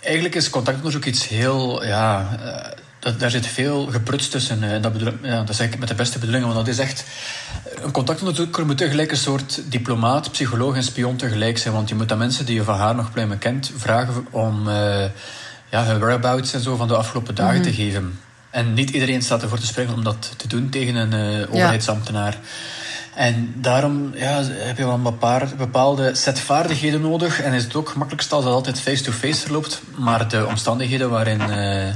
eigenlijk 0.00 0.34
is 0.34 0.50
contactonderzoek 0.50 1.04
iets 1.04 1.28
heel... 1.28 1.84
Ja, 1.84 2.38
uh, 2.44 2.82
dat, 3.04 3.20
daar 3.20 3.30
zit 3.30 3.46
veel 3.46 3.86
gepruts 3.86 4.28
tussen. 4.28 4.62
En 4.62 4.82
dat, 4.82 4.92
bedoel, 4.92 5.12
ja, 5.22 5.42
dat 5.42 5.56
zeg 5.56 5.66
ik 5.66 5.78
met 5.78 5.88
de 5.88 5.94
beste 5.94 6.18
bedoelingen, 6.18 6.46
want 6.46 6.58
dat 6.58 6.74
is 6.74 6.78
echt... 6.78 7.04
Een 7.82 7.90
contactonderzoeker 7.90 8.66
moet 8.66 8.78
tegelijk 8.78 9.10
een 9.10 9.16
soort 9.16 9.62
diplomaat, 9.64 10.30
psycholoog 10.30 10.74
en 10.76 10.82
spion 10.82 11.16
tegelijk 11.16 11.58
zijn. 11.58 11.74
Want 11.74 11.88
je 11.88 11.94
moet 11.94 12.12
aan 12.12 12.18
mensen 12.18 12.46
die 12.46 12.54
je 12.54 12.64
van 12.64 12.78
haar 12.78 12.94
nog 12.94 13.12
blijven 13.12 13.38
kent 13.38 13.72
vragen 13.76 14.26
om 14.30 14.68
uh, 14.68 15.04
ja, 15.70 15.84
hun 15.84 15.98
whereabouts 15.98 16.54
en 16.54 16.60
zo 16.60 16.76
van 16.76 16.88
de 16.88 16.96
afgelopen 16.96 17.34
dagen 17.34 17.62
te 17.62 17.68
mhm. 17.68 17.78
geven. 17.78 18.18
En 18.50 18.74
niet 18.74 18.90
iedereen 18.90 19.22
staat 19.22 19.42
ervoor 19.42 19.58
te 19.58 19.66
springen 19.66 19.94
om 19.94 20.04
dat 20.04 20.32
te 20.36 20.48
doen 20.48 20.68
tegen 20.68 20.94
een 20.94 21.40
uh, 21.40 21.54
overheidsambtenaar. 21.54 22.36
En 23.14 23.54
daarom 23.56 24.10
ja, 24.14 24.42
heb 24.44 24.78
je 24.78 24.84
wel 24.84 24.94
een 24.94 25.56
bepaalde 25.56 26.14
set 26.14 26.40
vaardigheden 26.40 27.00
nodig. 27.00 27.40
En 27.40 27.52
is 27.52 27.64
het 27.64 27.74
ook 27.74 27.94
makkelijkst 27.94 28.32
als 28.32 28.44
het 28.44 28.52
altijd 28.52 28.80
face-to-face 28.80 29.40
verloopt. 29.40 29.82
Maar 29.96 30.28
de 30.28 30.46
omstandigheden 30.46 31.10
waarin 31.10 31.40
uh, 31.40 31.94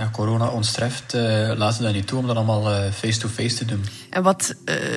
ja, 0.00 0.10
corona 0.12 0.48
ons 0.48 0.72
treft, 0.72 1.14
uh, 1.14 1.52
laten 1.56 1.82
dat 1.82 1.92
niet 1.92 2.06
toe 2.06 2.18
om 2.18 2.26
dat 2.26 2.36
allemaal 2.36 2.72
eh, 2.72 2.92
face-to-face 2.92 3.56
te 3.56 3.64
doen. 3.64 3.84
En 4.10 4.22
wat 4.22 4.54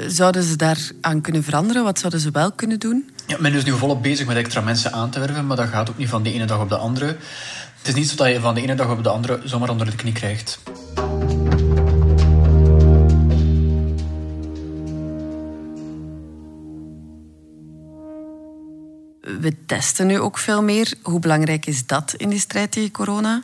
zouden 0.08 0.44
ze 0.44 0.56
daaraan 0.56 1.22
kunnen 1.22 1.44
veranderen? 1.44 1.84
Wat 1.84 2.00
zouden 2.00 2.20
ze 2.20 2.32
wel 2.32 2.52
kunnen 2.52 2.80
doen? 2.80 3.10
Ja, 3.28 3.38
men 3.40 3.54
is 3.54 3.64
nu 3.64 3.72
volop 3.72 4.04
bezig 4.04 4.28
met 4.28 4.38
extra 4.38 4.62
mensen 4.62 4.94
aan 4.94 5.10
te 5.10 5.20
werven, 5.20 5.48
maar 5.48 5.58
dat 5.58 5.68
gaat 5.68 5.90
ook 5.90 5.98
niet 5.98 6.10
van 6.10 6.24
de 6.24 6.34
ene 6.34 6.46
dag 6.46 6.60
op 6.60 6.70
de 6.70 6.78
andere. 6.78 7.06
Het 7.78 7.88
is 7.88 7.94
niet 7.94 8.10
zo 8.10 8.16
dat 8.16 8.28
je 8.28 8.40
van 8.40 8.54
de 8.54 8.62
ene 8.62 8.76
dag 8.76 8.90
op 8.90 9.04
de 9.04 9.10
andere 9.10 9.42
zomaar 9.44 9.70
onder 9.70 9.90
de 9.90 9.96
knie 9.96 10.14
krijgt. 10.14 10.60
we 19.44 19.56
testen 19.66 20.08
nu 20.08 20.20
ook 20.20 20.38
veel 20.38 20.64
meer. 20.64 20.94
Hoe 21.02 21.20
belangrijk 21.20 21.66
is 21.66 21.86
dat 21.86 22.14
in 22.18 22.30
die 22.30 22.40
strijd 22.40 22.72
tegen 22.72 22.92
corona? 22.92 23.44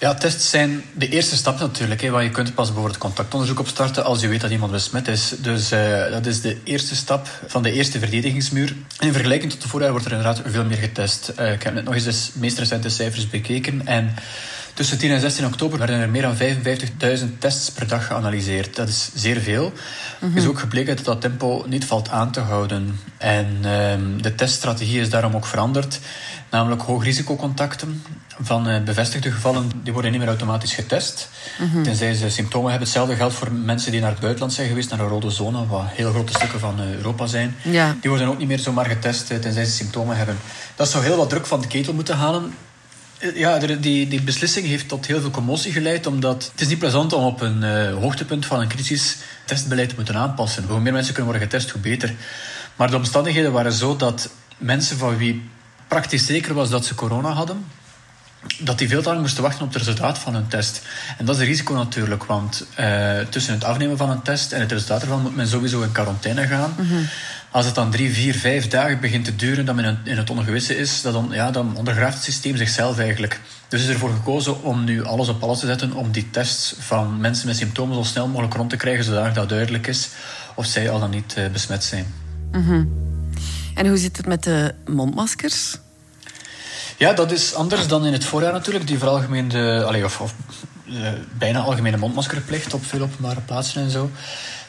Ja, 0.00 0.14
tests 0.14 0.50
zijn 0.50 0.82
de 0.92 1.08
eerste 1.08 1.36
stap 1.36 1.58
natuurlijk. 1.58 2.02
Hè, 2.02 2.10
want 2.10 2.24
je 2.24 2.30
kunt 2.30 2.54
pas 2.54 2.66
bijvoorbeeld 2.66 2.98
contactonderzoek 2.98 3.58
opstarten 3.58 4.04
als 4.04 4.20
je 4.20 4.28
weet 4.28 4.40
dat 4.40 4.50
iemand 4.50 4.72
besmet 4.72 5.08
is. 5.08 5.34
Dus 5.38 5.72
uh, 5.72 6.10
dat 6.10 6.26
is 6.26 6.40
de 6.40 6.56
eerste 6.64 6.96
stap 6.96 7.28
van 7.46 7.62
de 7.62 7.72
eerste 7.72 7.98
verdedigingsmuur. 7.98 8.76
En 8.98 9.06
in 9.06 9.12
vergelijking 9.12 9.52
tot 9.52 9.62
de 9.62 9.68
voorjaar 9.68 9.90
wordt 9.90 10.06
er 10.06 10.12
inderdaad 10.12 10.42
veel 10.46 10.64
meer 10.64 10.76
getest. 10.76 11.32
Uh, 11.40 11.52
ik 11.52 11.62
heb 11.62 11.74
net 11.74 11.84
nog 11.84 11.94
eens 11.94 12.04
de 12.04 12.40
meest 12.40 12.58
recente 12.58 12.88
cijfers 12.88 13.28
bekeken. 13.28 13.86
En 13.86 14.14
Tussen 14.78 14.98
10 14.98 15.10
en 15.10 15.20
16 15.20 15.46
oktober 15.46 15.78
werden 15.78 16.00
er 16.00 16.08
meer 16.08 16.22
dan 16.22 16.36
55.000 17.18 17.38
tests 17.38 17.70
per 17.70 17.88
dag 17.88 18.06
geanalyseerd. 18.06 18.76
Dat 18.76 18.88
is 18.88 19.10
zeer 19.14 19.40
veel. 19.40 19.72
Het 20.18 20.36
is 20.36 20.46
ook 20.46 20.58
gebleken 20.58 20.96
dat 20.96 21.04
dat 21.04 21.20
tempo 21.20 21.64
niet 21.68 21.84
valt 21.84 22.08
aan 22.08 22.30
te 22.30 22.40
houden. 22.40 23.00
En 23.16 23.46
uh, 23.56 24.22
de 24.22 24.34
teststrategie 24.34 25.00
is 25.00 25.10
daarom 25.10 25.36
ook 25.36 25.46
veranderd. 25.46 25.98
Namelijk 26.50 26.82
hoogrisicocontacten 26.82 28.02
van 28.40 28.68
uh, 28.68 28.82
bevestigde 28.82 29.30
gevallen, 29.30 29.70
die 29.82 29.92
worden 29.92 30.10
niet 30.10 30.20
meer 30.20 30.28
automatisch 30.28 30.74
getest. 30.74 31.28
Mm 31.58 31.82
Tenzij 31.82 32.14
ze 32.14 32.30
symptomen 32.30 32.70
hebben. 32.70 32.88
Hetzelfde 32.88 33.16
geldt 33.16 33.34
voor 33.34 33.52
mensen 33.52 33.92
die 33.92 34.00
naar 34.00 34.10
het 34.10 34.20
buitenland 34.20 34.52
zijn 34.52 34.68
geweest, 34.68 34.90
naar 34.90 35.00
een 35.00 35.08
rode 35.08 35.30
zone, 35.30 35.66
wat 35.66 35.84
heel 35.86 36.10
grote 36.10 36.32
stukken 36.32 36.60
van 36.60 36.80
uh, 36.80 36.94
Europa 36.94 37.26
zijn. 37.26 37.54
Ja. 37.62 37.96
Die 38.00 38.10
worden 38.10 38.28
ook 38.28 38.38
niet 38.38 38.48
meer 38.48 38.58
zomaar 38.58 38.86
getest, 38.86 39.30
uh, 39.30 39.38
tenzij 39.38 39.64
ze 39.64 39.72
symptomen 39.72 40.16
hebben. 40.16 40.38
Dat 40.76 40.90
zou 40.90 41.04
heel 41.04 41.16
wat 41.16 41.30
druk 41.30 41.46
van 41.46 41.60
de 41.60 41.66
ketel 41.66 41.94
moeten 41.94 42.16
halen. 42.16 42.54
Ja, 43.34 43.58
die, 43.58 44.08
die 44.08 44.22
beslissing 44.22 44.66
heeft 44.66 44.88
tot 44.88 45.06
heel 45.06 45.20
veel 45.20 45.30
commotie 45.30 45.72
geleid, 45.72 46.06
omdat 46.06 46.48
het 46.52 46.60
is 46.60 46.68
niet 46.68 46.78
plezant 46.78 47.12
om 47.12 47.24
op 47.24 47.40
een 47.40 47.62
uh, 47.62 47.94
hoogtepunt 47.94 48.46
van 48.46 48.60
een 48.60 48.68
crisis 48.68 49.16
testbeleid 49.44 49.88
te 49.88 49.94
moeten 49.94 50.16
aanpassen. 50.16 50.64
Hoe 50.68 50.80
meer 50.80 50.92
mensen 50.92 51.14
kunnen 51.14 51.32
worden 51.32 51.50
getest, 51.50 51.70
hoe 51.70 51.80
beter. 51.80 52.14
Maar 52.76 52.90
de 52.90 52.96
omstandigheden 52.96 53.52
waren 53.52 53.72
zo 53.72 53.96
dat 53.96 54.30
mensen 54.58 54.98
van 54.98 55.16
wie 55.16 55.50
praktisch 55.88 56.26
zeker 56.26 56.54
was 56.54 56.70
dat 56.70 56.84
ze 56.84 56.94
corona 56.94 57.30
hadden, 57.30 57.64
dat 58.58 58.78
die 58.78 58.88
veel 58.88 59.02
te 59.02 59.08
lang 59.08 59.20
moesten 59.20 59.42
wachten 59.42 59.64
op 59.64 59.72
het 59.72 59.82
resultaat 59.82 60.18
van 60.18 60.34
hun 60.34 60.48
test. 60.48 60.82
En 61.18 61.24
dat 61.24 61.34
is 61.34 61.40
een 61.40 61.46
risico 61.46 61.74
natuurlijk, 61.74 62.24
want 62.24 62.66
uh, 62.80 63.18
tussen 63.30 63.54
het 63.54 63.64
afnemen 63.64 63.96
van 63.96 64.10
een 64.10 64.22
test 64.22 64.52
en 64.52 64.60
het 64.60 64.72
resultaat 64.72 65.02
ervan 65.02 65.22
moet 65.22 65.36
men 65.36 65.48
sowieso 65.48 65.82
in 65.82 65.92
quarantaine 65.92 66.46
gaan. 66.46 66.74
Mm 66.78 66.88
-hmm. 66.88 67.06
Als 67.50 67.66
het 67.66 67.74
dan 67.74 67.90
drie, 67.90 68.12
vier, 68.12 68.34
vijf 68.34 68.68
dagen 68.68 69.00
begint 69.00 69.24
te 69.24 69.36
duren 69.36 69.64
dat 69.64 69.74
men 69.74 69.98
in 70.04 70.16
het 70.16 70.30
ongewisse 70.30 70.76
is, 70.76 71.02
dan, 71.02 71.28
ja, 71.32 71.50
dan 71.50 71.76
ondergraaft 71.76 72.14
het 72.14 72.24
systeem 72.24 72.56
zichzelf 72.56 72.98
eigenlijk. 72.98 73.40
Dus 73.68 73.82
is 73.82 73.88
ervoor 73.88 74.10
gekozen 74.10 74.62
om 74.62 74.84
nu 74.84 75.04
alles 75.04 75.28
op 75.28 75.42
alles 75.42 75.58
te 75.58 75.66
zetten 75.66 75.92
om 75.92 76.12
die 76.12 76.30
tests 76.30 76.74
van 76.78 77.20
mensen 77.20 77.46
met 77.46 77.56
symptomen 77.56 77.96
zo 77.96 78.02
snel 78.02 78.28
mogelijk 78.28 78.54
rond 78.54 78.70
te 78.70 78.76
krijgen, 78.76 79.04
zodat 79.04 79.34
dat 79.34 79.48
duidelijk 79.48 79.86
is 79.86 80.08
of 80.54 80.66
zij 80.66 80.90
al 80.90 81.00
dan 81.00 81.10
niet 81.10 81.34
uh, 81.38 81.48
besmet 81.48 81.84
zijn. 81.84 82.14
Mm 82.52 82.64
-hmm. 82.64 83.07
En 83.78 83.86
hoe 83.86 83.96
zit 83.96 84.16
het 84.16 84.26
met 84.26 84.42
de 84.42 84.74
mondmaskers? 84.86 85.78
Ja, 86.96 87.12
dat 87.12 87.32
is 87.32 87.54
anders 87.54 87.86
dan 87.86 88.06
in 88.06 88.12
het 88.12 88.24
voorjaar 88.24 88.52
natuurlijk. 88.52 88.86
Die 88.86 88.98
veralgemeende, 88.98 89.84
allee, 89.86 90.04
of, 90.04 90.20
of 90.20 90.34
uh, 90.86 91.08
bijna 91.38 91.60
algemene 91.60 91.96
mondmaskerplicht 91.96 92.74
op 92.74 92.84
veel 92.84 93.00
openbare 93.00 93.40
plaatsen 93.40 93.82
en 93.82 93.90
zo. 93.90 94.10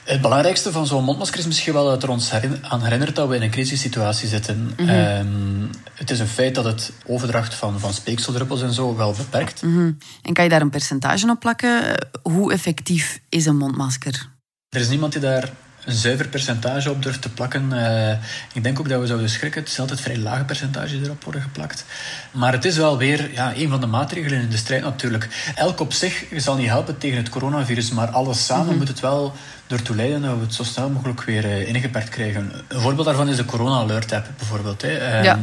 Het 0.04 0.22
belangrijkste 0.22 0.72
van 0.72 0.88
zo'n 0.88 1.04
mondmasker 1.04 1.40
is 1.40 1.46
misschien 1.46 1.74
wel 1.74 1.86
dat 1.86 2.04
er 2.04 2.10
ons 2.10 2.32
aan 2.62 2.84
herinnert 2.84 3.16
dat 3.16 3.28
we 3.28 3.36
in 3.36 3.42
een 3.42 3.50
crisissituatie 3.50 4.28
zitten. 4.28 4.74
Mm 4.78 4.88
-hmm. 4.88 5.70
het 5.94 6.10
is 6.10 6.20
een 6.20 6.28
feit 6.28 6.56
dat 6.56 6.66
het 6.66 6.92
overdracht 7.06 7.54
van, 7.54 7.80
van 7.80 7.94
speekseldruppels 7.94 8.62
en 8.62 8.74
zo 8.74 8.96
wel 8.96 9.14
beperkt. 9.14 9.62
Mm 9.62 9.76
-hmm. 9.76 9.98
En 10.22 10.34
kan 10.34 10.44
je 10.44 10.50
daar 10.50 10.62
een 10.62 10.70
percentage 10.70 11.30
op 11.30 11.40
plakken? 11.40 12.08
Hoe 12.22 12.54
effectief 12.54 13.20
is 13.30 13.46
een 13.46 13.58
mondmasker? 13.58 14.30
Er 14.70 14.82
is 14.82 14.90
niemand 14.90 15.12
die 15.12 15.22
daar 15.22 15.50
een 15.86 15.94
zuiver 15.94 16.28
percentage 16.28 16.92
op 16.92 17.04
durft 17.04 17.22
te 17.22 17.30
plakken. 17.30 17.70
Uh, 17.74 18.12
ik 18.54 18.64
denk 18.64 18.80
ook 18.80 18.90
dat 18.90 19.02
we 19.02 19.08
zouden 19.08 19.30
schrikken. 19.30 19.62
Het 19.62 19.70
is 19.72 19.80
altijd 19.80 20.02
vrij 20.02 20.18
lage 20.18 20.44
percentage 20.44 21.00
erop 21.04 21.24
worden 21.24 21.42
geplakt. 21.42 21.86
Maar 22.32 22.54
het 22.54 22.66
is 22.66 22.78
wel 22.78 22.98
weer 22.98 23.34
ja, 23.34 23.56
een 23.56 23.70
van 23.70 23.80
de 23.80 23.86
maatregelen 23.86 24.42
in 24.42 24.50
de 24.50 24.58
strijd 24.58 24.84
natuurlijk. 24.84 25.28
Elk 25.56 25.80
op 25.80 25.94
zich 25.94 26.26
zal 26.36 26.56
niet 26.56 26.68
helpen 26.68 26.98
tegen 26.98 27.18
het 27.18 27.30
coronavirus, 27.30 27.92
maar 27.92 28.08
alles 28.08 28.46
samen 28.46 28.64
mm 28.64 28.70
-hmm. 28.70 28.78
moet 28.78 28.88
het 28.88 29.00
wel 29.00 29.34
ertoe 29.68 29.96
leiden 29.96 30.22
dat 30.22 30.36
we 30.36 30.42
het 30.42 30.54
zo 30.54 30.64
snel 30.64 30.90
mogelijk 30.90 31.24
weer 31.24 31.46
uh, 31.46 31.68
ingeperkt 31.68 32.10
krijgen. 32.10 32.52
Een 32.68 32.82
voorbeeld 32.82 33.06
daarvan 33.06 33.30
is 33.30 33.36
de 33.36 33.46
Corona 33.46 33.76
Alert 33.76 34.12
app 34.12 34.28
bijvoorbeeld. 34.38 34.82
Hè. 34.82 35.18
Um, 35.18 35.24
ja. 35.24 35.40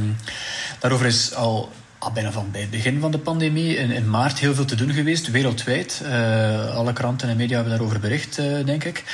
Daarover 0.78 1.06
is 1.06 1.34
al 1.34 1.72
al 2.06 2.12
bijna 2.12 2.32
van 2.32 2.50
bij 2.50 2.60
het 2.60 2.70
begin 2.70 3.00
van 3.00 3.10
de 3.10 3.18
pandemie 3.18 3.76
in, 3.76 3.90
in 3.90 4.10
maart 4.10 4.38
heel 4.38 4.54
veel 4.54 4.64
te 4.64 4.74
doen 4.74 4.92
geweest, 4.92 5.30
wereldwijd. 5.30 6.02
Uh, 6.04 6.74
alle 6.74 6.92
kranten 6.92 7.28
en 7.28 7.36
media 7.36 7.54
hebben 7.54 7.72
daarover 7.72 8.00
bericht, 8.00 8.38
uh, 8.38 8.64
denk 8.64 8.84
ik. 8.84 9.04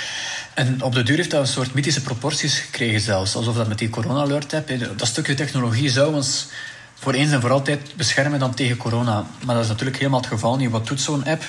En 0.55 0.83
op 0.83 0.95
de 0.95 1.03
duur 1.03 1.17
heeft 1.17 1.31
dat 1.31 1.41
een 1.41 1.47
soort 1.47 1.75
mythische 1.75 2.03
proporties 2.03 2.59
gekregen 2.59 3.01
zelfs. 3.01 3.35
Alsof 3.35 3.57
dat 3.57 3.69
met 3.69 3.79
die 3.79 3.91
corona-alert 3.91 4.55
app, 4.55 4.71
dat 4.97 5.07
stukje 5.07 5.35
technologie 5.35 5.91
zou 5.91 6.15
ons 6.15 6.49
voor 6.95 7.13
eens 7.13 7.33
en 7.33 7.41
voor 7.41 7.51
altijd 7.51 7.97
beschermen 7.97 8.39
dan 8.39 8.55
tegen 8.55 8.77
corona. 8.77 9.27
Maar 9.45 9.55
dat 9.55 9.65
is 9.65 9.71
natuurlijk 9.71 9.99
helemaal 9.99 10.21
het 10.21 10.29
geval 10.29 10.57
niet. 10.57 10.71
Wat 10.71 10.87
doet 10.87 11.01
zo'n 11.01 11.25
app? 11.25 11.43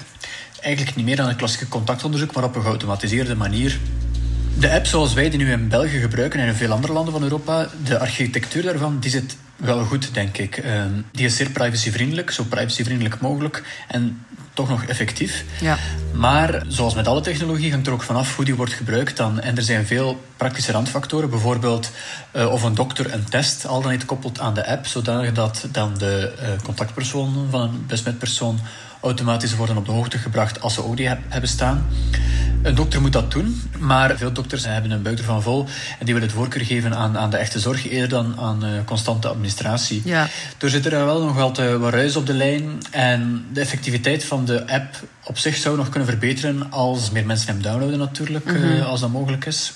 Eigenlijk 0.62 0.96
niet 0.96 1.06
meer 1.06 1.16
dan 1.16 1.30
een 1.30 1.36
klassieke 1.36 1.68
contactonderzoek, 1.68 2.34
maar 2.34 2.44
op 2.44 2.56
een 2.56 2.62
geautomatiseerde 2.62 3.36
manier. 3.36 3.80
De 4.58 4.72
app 4.72 4.86
zoals 4.86 5.14
wij 5.14 5.30
die 5.30 5.40
nu 5.40 5.52
in 5.52 5.68
België 5.68 6.00
gebruiken 6.00 6.40
en 6.40 6.48
in 6.48 6.54
veel 6.54 6.72
andere 6.72 6.94
landen 6.94 7.14
van 7.14 7.24
Europa, 7.24 7.70
de 7.84 8.00
architectuur 8.00 8.64
daarvan, 8.64 9.00
die 9.00 9.12
zit 9.12 9.36
wel 9.64 9.86
goed, 9.86 10.14
denk 10.14 10.38
ik. 10.38 10.58
Uh, 10.58 10.84
die 11.12 11.26
is 11.26 11.36
zeer 11.36 11.50
privacyvriendelijk, 11.50 12.32
zo 12.32 12.44
privacyvriendelijk 12.44 13.20
mogelijk. 13.20 13.64
En 13.88 14.26
toch 14.54 14.70
nog 14.70 14.84
effectief. 14.84 15.44
Ja. 15.62 15.78
Maar 16.14 16.64
zoals 16.68 16.96
met 16.96 17.08
alle 17.08 17.22
technologie 17.22 17.72
hangt 17.72 17.88
er 17.88 17.94
ook 17.94 18.02
vanaf 18.02 18.36
hoe 18.36 18.46
die 18.46 18.56
wordt 18.56 18.74
gebruikt 18.74 19.18
dan. 19.18 19.40
En 19.40 19.56
er 19.58 19.64
zijn 19.64 19.86
veel 19.86 20.24
praktische 20.38 20.72
randfactoren. 20.72 21.30
Bijvoorbeeld 21.30 21.92
uh, 22.36 22.52
of 22.52 22.64
een 22.64 22.76
dokter 22.76 23.14
een 23.14 23.30
test 23.30 23.68
al 23.68 23.82
dan 23.82 23.92
niet 23.92 24.06
koppelt 24.06 24.40
aan 24.40 24.54
de 24.54 24.68
app, 24.68 24.88
zodanig 24.88 25.34
dat 25.34 25.68
dan 25.72 25.98
de 25.98 26.34
uh, 26.42 26.48
contactpersoon 26.64 27.48
van 27.50 27.62
een 27.62 27.86
besmet 27.88 28.18
persoon 28.18 28.60
automatisch 29.04 29.56
worden 29.56 29.78
op 29.78 29.86
de 29.86 29.92
hoogte 29.92 30.18
gebracht 30.18 30.62
als 30.62 30.74
ze 30.74 30.84
ook 30.84 30.98
die 30.98 31.08
hebben 31.08 31.50
staan. 31.50 31.86
Een 32.62 32.76
dokter 32.76 33.02
moet 33.02 33.14
dat 33.14 33.32
doen, 33.32 33.62
maar 33.80 34.18
veel 34.18 34.32
dokters 34.32 34.66
hebben 34.66 34.92
een 34.92 35.02
buik 35.02 35.18
ervan 35.18 35.42
vol 35.42 35.66
en 36.00 36.06
die 36.06 36.14
willen 36.14 36.30
het 36.30 36.38
voorkeur 36.38 36.66
geven 36.66 36.96
aan, 36.96 37.18
aan 37.18 37.30
de 37.30 37.38
echte 37.38 37.60
zorg 37.60 37.90
eerder 37.90 38.10
dan 38.10 38.40
aan 38.40 38.66
uh, 38.66 38.72
constante 38.86 39.28
administratie. 39.28 40.02
Ja. 40.06 40.28
Er 40.58 40.70
zit 40.70 40.86
er 40.86 41.06
wel 41.06 41.24
nog 41.24 41.36
wel 41.36 41.80
wat 41.80 41.94
ruis 41.94 42.16
op 42.16 42.26
de 42.26 42.34
lijn 42.34 42.78
en 42.92 43.46
de 43.54 43.62
effectiviteit 43.62 44.24
van 44.24 44.46
de 44.46 44.68
app 44.68 44.96
op 45.24 45.38
zich 45.38 45.56
zou 45.56 45.78
nog 45.78 45.90
kunnen 45.90 46.10
verbeteren 46.10 46.72
als 46.72 47.12
meer 47.12 47.26
mensen 47.26 47.48
hem 47.48 47.62
downloaden 47.62 48.00
natuurlijk, 48.00 48.46
mm 48.46 48.56
-hmm. 48.56 48.72
uh, 48.72 48.86
als 48.86 49.00
dat 49.00 49.12
mogelijk 49.12 49.46
is. 49.46 49.74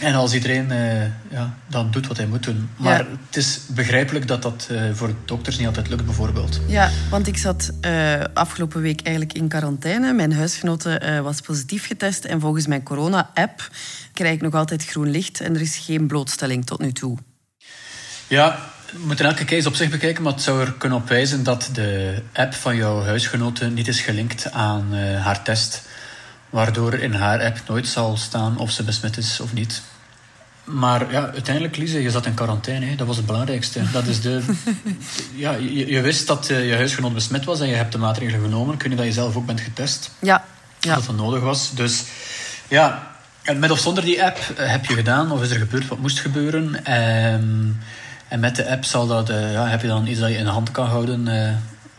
En 0.00 0.14
als 0.14 0.34
iedereen 0.34 0.70
uh, 0.70 1.02
ja, 1.30 1.54
dan 1.66 1.90
doet 1.90 2.06
wat 2.06 2.16
hij 2.16 2.26
moet 2.26 2.42
doen. 2.42 2.70
Maar 2.76 3.06
het 3.26 3.36
is 3.36 3.60
begrijpelijk 3.66 4.28
dat 4.28 4.42
dat 4.42 4.68
uh, 4.70 4.82
voor 4.92 5.14
dokters 5.24 5.58
niet 5.58 5.66
altijd 5.66 5.88
lukt, 5.88 6.04
bijvoorbeeld. 6.04 6.60
Ja, 6.66 6.90
want 7.10 7.26
ik 7.26 7.36
zat 7.36 7.70
uh, 7.80 8.20
afgelopen 8.34 8.80
week 8.80 9.00
eigenlijk 9.00 9.36
in 9.36 9.48
quarantaine. 9.48 10.12
Mijn 10.12 10.32
huisgenote 10.32 11.20
was 11.22 11.40
positief 11.40 11.86
getest. 11.86 12.24
En 12.24 12.40
volgens 12.40 12.66
mijn 12.66 12.82
corona-app 12.82 13.68
krijg 14.12 14.34
ik 14.34 14.40
nog 14.40 14.54
altijd 14.54 14.84
groen 14.84 15.10
licht. 15.10 15.40
En 15.40 15.54
er 15.54 15.60
is 15.60 15.76
geen 15.76 16.06
blootstelling 16.06 16.66
tot 16.66 16.80
nu 16.80 16.92
toe. 16.92 17.18
Ja, 18.26 18.58
we 18.92 19.06
moeten 19.06 19.24
elke 19.24 19.44
case 19.44 19.68
op 19.68 19.74
zich 19.74 19.90
bekijken. 19.90 20.22
Maar 20.22 20.32
het 20.32 20.42
zou 20.42 20.60
er 20.60 20.72
kunnen 20.72 20.98
op 20.98 21.08
wijzen 21.08 21.44
dat 21.44 21.68
de 21.72 22.22
app 22.32 22.54
van 22.54 22.76
jouw 22.76 23.02
huisgenote 23.02 23.66
niet 23.66 23.88
is 23.88 24.00
gelinkt 24.00 24.52
aan 24.52 24.94
haar 24.94 25.42
test 25.42 25.82
waardoor 26.50 26.94
in 26.94 27.12
haar 27.12 27.44
app 27.44 27.60
nooit 27.68 27.88
zal 27.88 28.16
staan 28.16 28.58
of 28.58 28.70
ze 28.70 28.82
besmet 28.82 29.16
is 29.16 29.40
of 29.40 29.52
niet. 29.52 29.82
Maar 30.64 31.12
ja, 31.12 31.30
uiteindelijk, 31.32 31.76
Lise, 31.76 32.02
je 32.02 32.10
zat 32.10 32.26
in 32.26 32.34
quarantaine. 32.34 32.86
Hè. 32.86 32.94
Dat 32.94 33.06
was 33.06 33.16
het 33.16 33.26
belangrijkste. 33.26 33.90
Dat 33.92 34.06
is 34.06 34.20
de... 34.20 34.42
ja, 35.34 35.52
je, 35.52 35.86
je 35.86 36.00
wist 36.00 36.26
dat 36.26 36.50
uh, 36.50 36.68
je 36.68 36.74
huisgenoot 36.74 37.14
besmet 37.14 37.44
was 37.44 37.60
en 37.60 37.68
je 37.68 37.74
hebt 37.74 37.92
de 37.92 37.98
maatregelen 37.98 38.40
genomen. 38.40 38.76
Kun 38.76 38.90
je 38.90 38.96
dat 38.96 39.04
je 39.04 39.12
zelf 39.12 39.36
ook 39.36 39.46
bent 39.46 39.60
getest? 39.60 40.10
Ja. 40.18 40.44
ja. 40.80 40.94
Dat 40.94 41.06
dat 41.06 41.16
nodig 41.16 41.42
was. 41.42 41.74
Dus 41.74 42.04
ja, 42.68 43.12
met 43.56 43.70
of 43.70 43.78
zonder 43.78 44.04
die 44.04 44.24
app 44.24 44.38
uh, 44.38 44.70
heb 44.70 44.84
je 44.84 44.94
gedaan 44.94 45.32
of 45.32 45.42
is 45.42 45.50
er 45.50 45.58
gebeurd 45.58 45.88
wat 45.88 45.98
moest 45.98 46.20
gebeuren. 46.20 46.92
Um, 47.32 47.78
en 48.28 48.40
met 48.40 48.56
de 48.56 48.70
app 48.70 48.84
zal 48.84 49.06
dat, 49.06 49.30
uh, 49.30 49.52
ja, 49.52 49.66
heb 49.66 49.80
je 49.80 49.88
dan 49.88 50.06
iets 50.06 50.20
dat 50.20 50.30
je 50.30 50.36
in 50.36 50.44
de 50.44 50.50
hand 50.50 50.70
kan 50.70 50.86
houden 50.86 51.28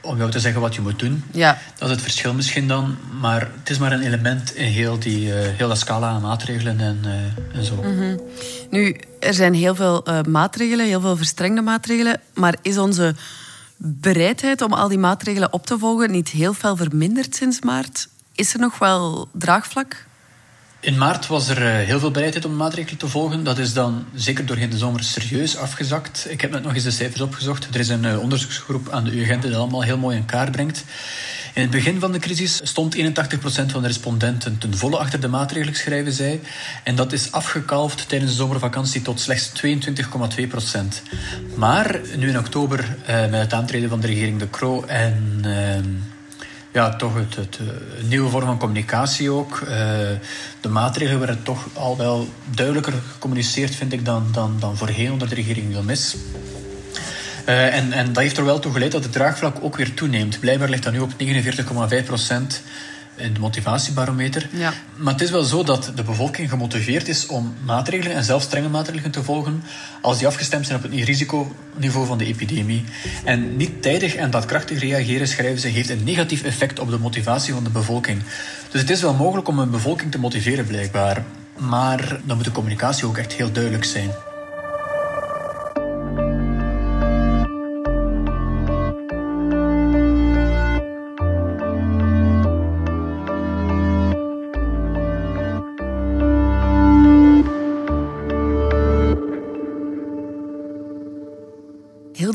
om 0.01 0.17
jou 0.17 0.31
te 0.31 0.39
zeggen 0.39 0.61
wat 0.61 0.75
je 0.75 0.81
moet 0.81 0.99
doen. 0.99 1.23
Ja. 1.31 1.57
Dat 1.77 1.89
is 1.89 1.95
het 1.95 2.03
verschil 2.03 2.33
misschien 2.33 2.67
dan. 2.67 2.97
Maar 3.19 3.49
het 3.59 3.69
is 3.69 3.77
maar 3.77 3.91
een 3.91 4.01
element 4.01 4.55
in 4.55 4.67
heel, 4.67 4.99
die, 4.99 5.27
uh, 5.27 5.33
heel 5.33 5.67
dat 5.67 5.77
scala 5.77 6.09
aan 6.09 6.21
maatregelen 6.21 6.79
en, 6.79 6.99
uh, 7.05 7.57
en 7.57 7.65
zo. 7.65 7.75
Mm 7.75 7.97
-hmm. 7.97 8.19
Nu, 8.69 8.95
er 9.19 9.33
zijn 9.33 9.53
heel 9.53 9.75
veel 9.75 10.09
uh, 10.09 10.21
maatregelen, 10.21 10.85
heel 10.85 11.01
veel 11.01 11.17
verstrengde 11.17 11.61
maatregelen. 11.61 12.19
Maar 12.33 12.55
is 12.61 12.77
onze 12.77 13.15
bereidheid 13.77 14.61
om 14.61 14.73
al 14.73 14.87
die 14.87 14.97
maatregelen 14.97 15.53
op 15.53 15.65
te 15.65 15.79
volgen 15.79 16.11
niet 16.11 16.29
heel 16.29 16.53
veel 16.53 16.75
verminderd 16.75 17.35
sinds 17.35 17.61
maart? 17.61 18.07
Is 18.35 18.53
er 18.53 18.59
nog 18.59 18.79
wel 18.79 19.29
draagvlak? 19.33 20.05
In 20.81 20.97
maart 20.97 21.27
was 21.27 21.49
er 21.49 21.61
heel 21.61 21.99
veel 21.99 22.11
bereidheid 22.11 22.45
om 22.45 22.55
maatregelen 22.55 22.97
te 22.97 23.07
volgen. 23.07 23.43
Dat 23.43 23.57
is 23.57 23.73
dan 23.73 24.05
zeker 24.13 24.45
doorheen 24.45 24.69
de 24.69 24.77
zomer 24.77 25.03
serieus 25.03 25.57
afgezakt. 25.57 26.25
Ik 26.29 26.41
heb 26.41 26.51
net 26.51 26.63
nog 26.63 26.73
eens 26.73 26.83
de 26.83 26.91
cijfers 26.91 27.21
opgezocht. 27.21 27.67
Er 27.73 27.79
is 27.79 27.89
een 27.89 28.19
onderzoeksgroep 28.19 28.89
aan 28.89 29.03
de 29.03 29.19
UGent 29.19 29.41
die 29.41 29.51
dat 29.51 29.59
allemaal 29.59 29.81
heel 29.81 29.97
mooi 29.97 30.17
in 30.17 30.25
kaart 30.25 30.51
brengt. 30.51 30.83
In 31.53 31.61
het 31.61 31.71
begin 31.71 31.99
van 31.99 32.11
de 32.11 32.19
crisis 32.19 32.59
stond 32.63 32.95
81% 32.95 32.99
van 33.65 33.81
de 33.81 33.87
respondenten 33.87 34.57
ten 34.57 34.77
volle 34.77 34.97
achter 34.97 35.19
de 35.19 35.27
maatregelen, 35.27 35.75
schrijven 35.75 36.13
zij. 36.13 36.41
En 36.83 36.95
dat 36.95 37.11
is 37.11 37.31
afgekalfd 37.31 38.09
tijdens 38.09 38.31
de 38.31 38.37
zomervakantie 38.37 39.01
tot 39.01 39.19
slechts 39.19 39.51
22,2%. 39.65 39.67
Maar 41.55 41.99
nu 42.15 42.29
in 42.29 42.37
oktober, 42.37 42.97
met 43.05 43.41
het 43.41 43.53
aantreden 43.53 43.89
van 43.89 43.99
de 43.99 44.07
regering 44.07 44.39
De 44.39 44.49
Croo 44.49 44.83
en 44.83 45.41
ja, 46.71 46.95
toch 46.95 47.13
het, 47.15 47.59
een 47.97 48.07
nieuwe 48.07 48.29
vorm 48.29 48.45
van 48.45 48.57
communicatie 48.57 49.31
ook. 49.31 49.59
Uh, 49.59 49.69
de 50.61 50.69
maatregelen 50.69 51.19
werden 51.19 51.43
toch 51.43 51.67
al 51.73 51.97
wel 51.97 52.27
duidelijker 52.55 52.93
gecommuniceerd, 53.11 53.75
vind 53.75 53.93
ik, 53.93 54.05
dan, 54.05 54.27
dan, 54.31 54.55
dan 54.59 54.77
voorheen 54.77 55.11
onder 55.11 55.29
de 55.29 55.35
regering 55.35 55.71
Wilmis. 55.71 56.15
Uh, 57.45 57.75
en, 57.75 57.91
en 57.91 58.13
dat 58.13 58.23
heeft 58.23 58.37
er 58.37 58.45
wel 58.45 58.59
toe 58.59 58.71
geleid 58.71 58.91
dat 58.91 59.03
het 59.03 59.11
draagvlak 59.11 59.57
ook 59.61 59.75
weer 59.75 59.93
toeneemt. 59.93 60.39
Blijkbaar 60.39 60.69
ligt 60.69 60.83
dat 60.83 60.93
nu 60.93 60.99
op 60.99 61.11
49,5 61.11 62.05
procent 62.05 62.61
in 63.21 63.33
de 63.33 63.39
motivatiebarometer. 63.39 64.49
Ja. 64.51 64.73
Maar 64.95 65.13
het 65.13 65.21
is 65.21 65.31
wel 65.31 65.43
zo 65.43 65.63
dat 65.63 65.91
de 65.95 66.03
bevolking 66.03 66.49
gemotiveerd 66.49 67.07
is 67.07 67.25
om 67.25 67.53
maatregelen, 67.65 68.15
en 68.15 68.23
zelfs 68.23 68.45
strenge 68.45 68.69
maatregelen 68.69 69.11
te 69.11 69.23
volgen, 69.23 69.63
als 70.01 70.17
die 70.17 70.27
afgestemd 70.27 70.65
zijn 70.65 70.77
op 70.77 70.91
het 70.91 71.03
risiconiveau 71.03 72.05
van 72.05 72.17
de 72.17 72.25
epidemie. 72.25 72.83
En 73.23 73.57
niet 73.57 73.81
tijdig 73.81 74.15
en 74.15 74.31
daadkrachtig 74.31 74.79
reageren, 74.79 75.27
schrijven 75.27 75.59
ze, 75.59 75.67
heeft 75.67 75.89
een 75.89 76.03
negatief 76.03 76.43
effect 76.43 76.79
op 76.79 76.89
de 76.89 76.99
motivatie 76.99 77.53
van 77.53 77.63
de 77.63 77.69
bevolking. 77.69 78.23
Dus 78.71 78.81
het 78.81 78.89
is 78.89 79.01
wel 79.01 79.13
mogelijk 79.13 79.47
om 79.47 79.59
een 79.59 79.71
bevolking 79.71 80.11
te 80.11 80.19
motiveren, 80.19 80.65
blijkbaar. 80.65 81.23
Maar 81.57 82.19
dan 82.23 82.35
moet 82.35 82.45
de 82.45 82.51
communicatie 82.51 83.05
ook 83.05 83.17
echt 83.17 83.33
heel 83.33 83.51
duidelijk 83.51 83.83
zijn. 83.83 84.09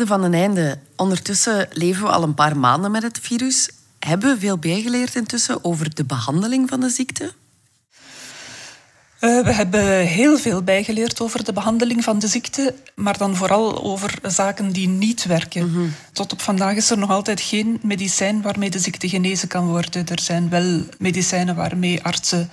Van 0.07 0.23
den 0.23 0.35
Einde, 0.35 0.79
ondertussen 0.97 1.69
leven 1.73 2.03
we 2.03 2.09
al 2.09 2.23
een 2.23 2.35
paar 2.35 2.57
maanden 2.57 2.91
met 2.91 3.03
het 3.03 3.19
virus. 3.23 3.71
Hebben 3.99 4.35
we 4.35 4.41
veel 4.41 4.59
bijgeleerd 4.59 5.15
intussen 5.15 5.65
over 5.65 5.95
de 5.95 6.05
behandeling 6.05 6.69
van 6.69 6.81
de 6.81 6.89
ziekte? 6.89 7.33
Uh, 9.21 9.45
we 9.45 9.53
hebben 9.53 10.07
heel 10.07 10.39
veel 10.39 10.63
bijgeleerd 10.63 11.21
over 11.21 11.45
de 11.45 11.53
behandeling 11.53 12.05
van 12.05 12.19
de 12.19 12.27
ziekte, 12.27 12.75
maar 12.95 13.19
dan 13.19 13.37
vooral 13.37 13.83
over 13.83 14.19
zaken 14.23 14.73
die 14.73 14.89
niet 14.89 15.25
werken. 15.25 15.69
Mm 15.69 15.75
-hmm. 15.75 15.95
Tot 16.13 16.33
op 16.33 16.41
vandaag 16.41 16.77
is 16.77 16.91
er 16.91 16.99
nog 16.99 17.11
altijd 17.11 17.41
geen 17.41 17.79
medicijn 17.83 18.43
waarmee 18.43 18.71
de 18.71 18.79
ziekte 18.79 19.09
genezen 19.09 19.49
kan 19.49 19.67
worden. 19.67 20.09
Er 20.09 20.21
zijn 20.21 20.49
wel 20.49 20.83
medicijnen 20.99 21.57
waarmee 21.57 22.03
artsen 22.03 22.51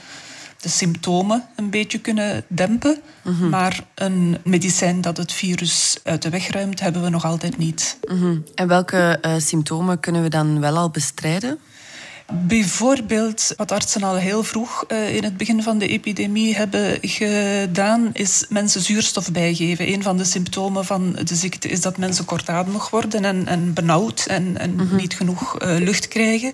de 0.63 0.69
symptomen 0.69 1.43
een 1.55 1.69
beetje 1.69 1.99
kunnen 1.99 2.43
dempen. 2.47 3.01
Mhm. 3.21 3.33
Mm 3.33 3.39
-hmm. 3.39 3.49
Maar 3.49 3.83
een 3.95 4.37
medicijn 4.43 5.01
dat 5.01 5.17
het 5.17 5.31
virus 5.31 5.99
uit 6.03 6.21
de 6.21 6.29
weg 6.29 6.47
ruimt, 6.47 6.79
hebben 6.79 7.01
we 7.03 7.09
nog 7.09 7.25
altijd 7.25 7.57
niet. 7.57 7.97
Mm 8.09 8.19
-hmm. 8.19 8.43
En 8.55 8.67
welke 8.67 9.19
uh, 9.21 9.33
symptomen 9.37 9.99
kunnen 9.99 10.23
we 10.23 10.29
dan 10.29 10.59
wel 10.59 10.77
al 10.77 10.89
bestrijden? 10.89 11.59
Bijvoorbeeld, 12.31 13.53
wat 13.57 13.71
artsen 13.71 14.03
al 14.03 14.15
heel 14.15 14.43
vroeg 14.43 14.85
uh, 14.87 15.15
in 15.15 15.23
het 15.23 15.37
begin 15.37 15.63
van 15.63 15.77
de 15.77 15.87
epidemie 15.87 16.55
hebben 16.55 16.97
gedaan, 17.01 18.09
is 18.13 18.45
mensen 18.49 18.81
zuurstof 18.81 19.31
bijgeven. 19.31 19.93
Een 19.93 20.03
van 20.03 20.17
de 20.17 20.23
symptomen 20.23 20.85
van 20.85 21.11
de 21.23 21.35
ziekte 21.35 21.67
is 21.67 21.81
dat 21.81 21.97
mensen 21.97 22.25
kortademig 22.25 22.89
worden 22.89 23.25
en, 23.25 23.47
en 23.47 23.73
benauwd 23.73 24.25
en, 24.25 24.57
en 24.57 24.71
Mhm. 24.71 24.81
mm 24.83 24.89
-hmm. 24.89 24.97
niet 24.97 25.15
genoeg 25.15 25.61
uh, 25.61 25.77
lucht 25.79 26.07
krijgen. 26.07 26.53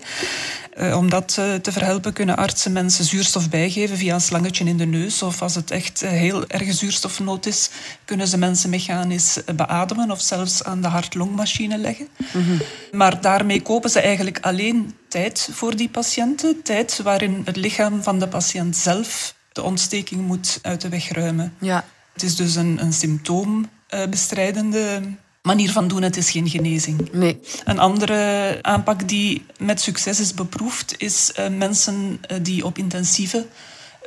Uh, 0.78 0.98
om 0.98 1.10
dat 1.10 1.34
te 1.34 1.72
verhelpen 1.72 2.14
kunnen 2.14 2.38
artsen 2.38 2.72
mensen 2.72 3.06
zuurstof 3.06 3.50
bijgeven 3.50 3.98
via 3.98 4.14
een 4.14 4.22
slangetje 4.22 4.66
in 4.66 4.78
de 4.78 4.86
neus. 4.86 5.22
Of 5.22 5.42
als 5.42 5.56
het 5.56 5.72
echt 5.72 6.02
heel 6.02 6.48
erg 6.48 6.74
zuurstofnood 6.74 7.46
is, 7.46 7.70
kunnen 8.06 8.28
ze 8.28 8.38
mensen 8.38 8.70
mechanisch 8.70 9.40
beademen 9.56 10.12
of 10.12 10.22
zelfs 10.22 10.64
aan 10.64 10.82
de 10.82 10.88
hart-longmachine 10.88 11.78
leggen. 11.78 12.08
Mm 12.34 12.44
-hmm. 12.44 12.62
Maar 12.92 13.22
daarmee 13.22 13.62
kopen 13.62 13.90
ze 13.90 14.00
eigenlijk 14.00 14.38
alleen 14.42 14.96
tijd 15.08 15.50
voor 15.52 15.76
die 15.76 15.90
patiënten. 15.90 16.64
Tijd 16.64 17.00
waarin 17.04 17.42
het 17.46 17.56
lichaam 17.56 18.04
van 18.04 18.20
de 18.20 18.28
patiënt 18.28 18.78
zelf 18.78 19.36
de 19.52 19.62
ontsteking 19.62 20.22
moet 20.22 20.60
uit 20.62 20.82
de 20.82 20.90
weg 20.90 21.12
ruimen. 21.12 21.54
Ja. 21.60 21.86
Het 22.14 22.24
is 22.24 22.36
dus 22.36 22.56
een, 22.56 22.78
een 22.82 22.94
symptoombestrijdende 22.94 25.02
manier 25.50 25.72
van 25.72 25.88
doen. 25.88 26.02
Het 26.02 26.18
is 26.18 26.30
geen 26.30 26.50
genezing. 26.50 27.12
Nee. 27.12 27.40
Een 27.64 27.80
andere 27.80 28.60
aanpak 28.62 29.08
die 29.08 29.46
met 29.58 29.82
succes 29.82 30.20
is 30.20 30.34
beproefd, 30.34 30.96
is 30.98 31.32
uh, 31.40 31.48
mensen 31.48 31.96
uh, 32.32 32.38
die 32.42 32.66
op 32.66 32.78
intensieve 32.78 33.46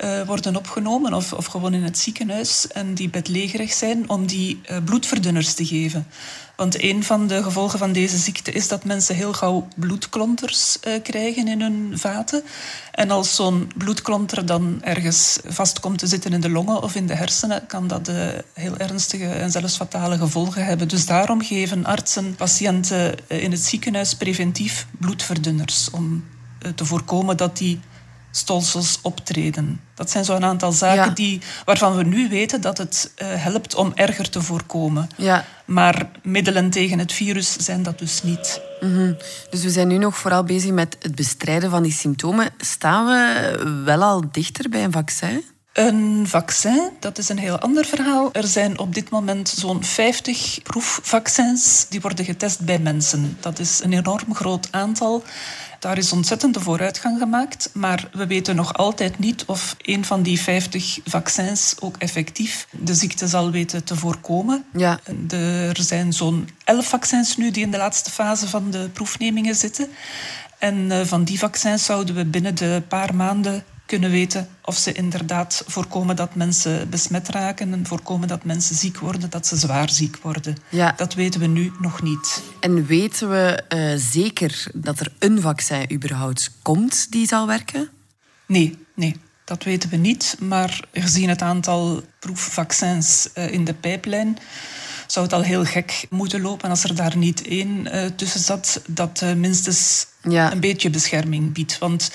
uh, 0.05 0.23
worden 0.27 0.57
opgenomen 0.57 1.15
of, 1.15 1.33
of 1.33 1.47
gewoon 1.47 1.75
in 1.75 1.83
het 1.83 1.99
ziekenhuis 1.99 2.67
en 2.67 2.95
die 2.95 3.09
bedlegerig 3.09 3.73
zijn, 3.73 4.09
om 4.09 4.27
die 4.27 4.61
bloedverdunners 4.85 5.55
te 5.55 5.67
geven. 5.67 6.07
Want 6.57 6.83
een 6.83 7.05
van 7.05 7.27
de 7.27 7.43
gevolgen 7.43 7.79
van 7.79 7.93
deze 7.93 8.17
ziekte 8.17 8.53
is 8.53 8.69
dat 8.69 8.85
mensen 8.85 9.15
heel 9.15 9.33
gauw 9.33 9.69
bloedklonters 9.77 10.77
uh, 10.87 11.03
krijgen 11.03 11.49
in 11.49 11.61
hun 11.61 11.99
vaten. 11.99 12.43
En 12.91 13.11
als 13.11 13.35
zo'n 13.35 13.71
bloedklonter 13.77 14.47
dan 14.47 14.79
ergens 14.83 15.39
vast 15.47 15.81
komt 15.81 15.99
te 15.99 16.07
zitten 16.07 16.33
in 16.33 16.41
de 16.41 16.51
longen 16.51 16.83
of 16.83 16.95
in 16.95 17.07
de 17.07 17.15
hersenen, 17.15 17.67
kan 17.67 17.87
dat 17.87 18.09
uh, 18.09 18.29
heel 18.55 18.77
ernstige 18.77 19.29
en 19.29 19.51
zelfs 19.51 19.77
fatale 19.77 20.19
gevolgen 20.19 20.65
hebben. 20.65 20.89
Dus 20.89 21.07
daarom 21.07 21.43
geven 21.43 21.85
artsen 21.85 22.35
patiënten 22.35 23.15
uh, 23.29 23.43
in 23.43 23.51
het 23.51 23.65
ziekenhuis 23.65 24.15
preventief 24.15 24.87
bloedverdunners 24.99 25.91
om 25.91 26.25
te 26.75 26.85
voorkomen 26.85 27.37
dat 27.37 27.57
die 27.57 27.81
stolsels 28.33 28.99
optreden. 29.03 29.81
Dat 29.95 30.11
zijn 30.11 30.25
zo'n 30.25 30.45
aantal 30.45 30.73
zaken 30.73 31.05
Ja. 31.05 31.09
die, 31.11 31.41
waarvan 31.65 31.97
we 31.97 32.05
nu 32.05 32.29
weten 32.29 32.61
dat 32.61 32.79
het 32.79 33.13
uh, 33.17 33.27
helpt 33.29 33.75
om 33.75 33.93
erger 33.95 34.31
te 34.31 34.43
voorkomen. 34.43 35.09
Ja. 35.17 35.45
Maar 35.65 36.11
middelen 36.23 36.71
tegen 36.71 36.99
het 36.99 37.13
virus 37.13 37.57
zijn 37.57 37.83
dat 37.83 37.99
dus 37.99 38.23
niet. 38.23 38.61
Mhm. 38.81 39.13
Dus 39.51 39.63
we 39.63 39.71
zijn 39.71 39.89
nu 39.89 39.99
nog 39.99 40.17
vooral 40.17 40.45
bezig 40.45 40.71
met 40.71 40.97
het 41.01 41.15
bestrijden 41.15 41.71
van 41.71 41.83
die 41.83 41.93
symptomen. 41.93 42.49
Staan 42.59 43.07
we 43.07 43.83
wel 43.85 44.03
al 44.03 44.25
dichter 44.33 44.69
bij 44.69 44.85
een 44.85 44.93
vaccin? 44.93 45.45
Een 45.73 46.25
vaccin, 46.27 46.91
dat 47.01 47.19
is 47.19 47.29
een 47.29 47.39
heel 47.39 47.59
ander 47.59 47.85
verhaal. 47.85 48.33
Er 48.33 48.47
zijn 48.47 48.79
op 48.79 48.95
dit 48.95 49.11
moment 49.11 49.49
zo'n 49.49 49.85
50 49.85 50.59
proefvaccins 50.63 51.87
die 51.89 52.01
worden 52.01 52.25
getest 52.25 52.61
bij 52.61 52.79
mensen. 52.79 53.37
Dat 53.41 53.59
is 53.59 53.81
een 53.83 53.93
enorm 53.93 54.35
groot 54.35 54.69
aantal. 54.71 55.23
Daar 55.79 55.99
is 55.99 56.13
ontzettende 56.13 56.61
vooruitgang 56.61 57.19
gemaakt, 57.19 57.71
maar 57.73 58.09
we 58.13 58.27
weten 58.27 58.57
nog 58.57 58.75
altijd 58.75 59.19
niet 59.19 59.45
of 59.47 59.77
een 59.79 60.05
van 60.05 60.23
die 60.23 60.41
50 60.41 60.99
vaccins 61.05 61.75
ook 61.81 61.97
effectief 61.97 62.67
de 62.71 62.95
ziekte 62.95 63.27
zal 63.27 63.51
weten 63.51 63.85
te 63.85 63.97
voorkomen. 63.97 64.65
Ja. 64.77 65.01
Er 65.29 65.83
zijn 65.83 66.13
zo'n 66.13 66.49
11 66.65 66.89
vaccins 66.89 67.37
nu 67.37 67.51
die 67.51 67.65
in 67.65 67.71
de 67.71 67.77
laatste 67.77 68.11
fase 68.11 68.49
van 68.49 68.71
de 68.71 68.89
proefnemingen 68.93 69.55
zitten. 69.55 69.89
En 70.59 70.77
uh, 70.77 71.01
van 71.01 71.25
die 71.25 71.39
vaccins 71.39 71.85
zouden 71.85 72.15
we 72.15 72.25
binnen 72.25 72.55
de 72.55 72.83
paar 72.89 73.15
maanden 73.15 73.65
kunnen 73.87 74.11
weten 74.11 74.49
of 74.63 74.77
ze 74.77 74.93
inderdaad 74.93 75.65
voorkomen 75.67 76.17
dat 76.17 76.35
mensen 76.35 76.89
besmet 76.91 77.29
raken 77.29 77.73
en 77.73 77.87
voorkomen 77.87 78.29
dat 78.29 78.45
mensen 78.45 78.77
ziek 78.77 78.99
worden, 78.99 79.31
dat 79.31 79.47
ze 79.47 79.57
zwaar 79.57 79.91
ziek 79.91 80.17
worden. 80.17 80.57
Ja. 80.69 80.93
Dat 80.97 81.15
weten 81.15 81.41
we 81.41 81.47
nu 81.47 81.73
nog 81.81 82.03
niet. 82.03 82.43
En 82.61 82.87
weten 82.87 83.31
we 83.31 83.63
uh, 83.69 83.93
zeker 83.97 84.67
dat 84.75 85.01
er 85.01 85.13
een 85.19 85.41
vaccin 85.41 85.93
überhaupt 85.93 86.51
komt 86.63 87.13
die 87.13 87.27
zal 87.27 87.47
werken? 87.47 87.89
Nee, 88.47 88.79
nee. 88.95 89.17
Dat 89.45 89.65
weten 89.65 89.91
we 89.91 89.97
niet, 89.97 90.37
maar 90.41 90.85
gezien 90.93 91.29
het 91.29 91.43
aantal 91.43 92.03
proefvaccins 92.19 93.29
uh, 93.35 93.53
in 93.53 93.65
de 93.65 93.75
pijplijn 93.75 94.39
zou 95.07 95.25
het 95.25 95.35
al 95.35 95.43
heel 95.43 95.65
gek 95.65 96.07
moeten 96.11 96.41
lopen 96.41 96.71
als 96.71 96.85
er 96.85 96.95
daar 96.95 97.17
niet 97.17 97.47
één 97.47 97.87
uh, 97.87 98.07
tussen 98.07 98.41
zat 98.41 98.83
dat 98.87 99.25
minstens 99.37 100.07
ja. 100.29 100.53
een 100.53 100.61
beetje 100.61 100.91
bescherming 100.91 101.53
biedt. 101.53 101.79
Want 101.79 102.11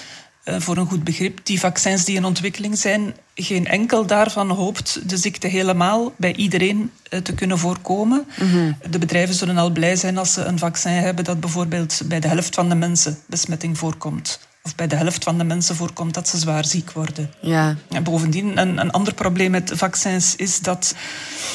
voor 0.57 0.77
een 0.77 0.87
goed 0.87 1.03
begrip, 1.03 1.39
die 1.43 1.59
vaccins 1.59 2.05
die 2.05 2.15
in 2.15 2.25
ontwikkeling 2.25 2.77
zijn, 2.77 3.15
geen 3.35 3.67
enkel 3.67 4.05
daarvan 4.05 4.49
hoopt 4.49 5.09
de 5.09 5.17
ziekte 5.17 5.47
helemaal 5.47 6.13
bij 6.17 6.35
iedereen 6.35 6.91
te 7.23 7.33
kunnen 7.33 7.57
voorkomen. 7.57 8.25
Mm-hmm. 8.39 8.77
De 8.89 8.99
bedrijven 8.99 9.35
zullen 9.35 9.57
al 9.57 9.69
blij 9.69 9.95
zijn 9.95 10.17
als 10.17 10.33
ze 10.33 10.43
een 10.43 10.59
vaccin 10.59 10.91
hebben 10.91 11.23
dat 11.23 11.39
bijvoorbeeld 11.39 12.01
bij 12.05 12.19
de 12.19 12.27
helft 12.27 12.55
van 12.55 12.69
de 12.69 12.75
mensen 12.75 13.17
besmetting 13.25 13.77
voorkomt 13.77 14.39
of 14.67 14.75
bij 14.75 14.87
de 14.87 14.95
helft 14.95 15.23
van 15.23 15.37
de 15.37 15.43
mensen 15.43 15.75
voorkomt 15.75 16.13
dat 16.13 16.27
ze 16.27 16.37
zwaar 16.37 16.65
ziek 16.65 16.91
worden. 16.91 17.33
Ja. 17.41 17.75
En 17.89 18.03
bovendien, 18.03 18.57
een, 18.57 18.77
een 18.77 18.91
ander 18.91 19.13
probleem 19.13 19.51
met 19.51 19.71
vaccins 19.75 20.35
is 20.35 20.59
dat 20.59 20.95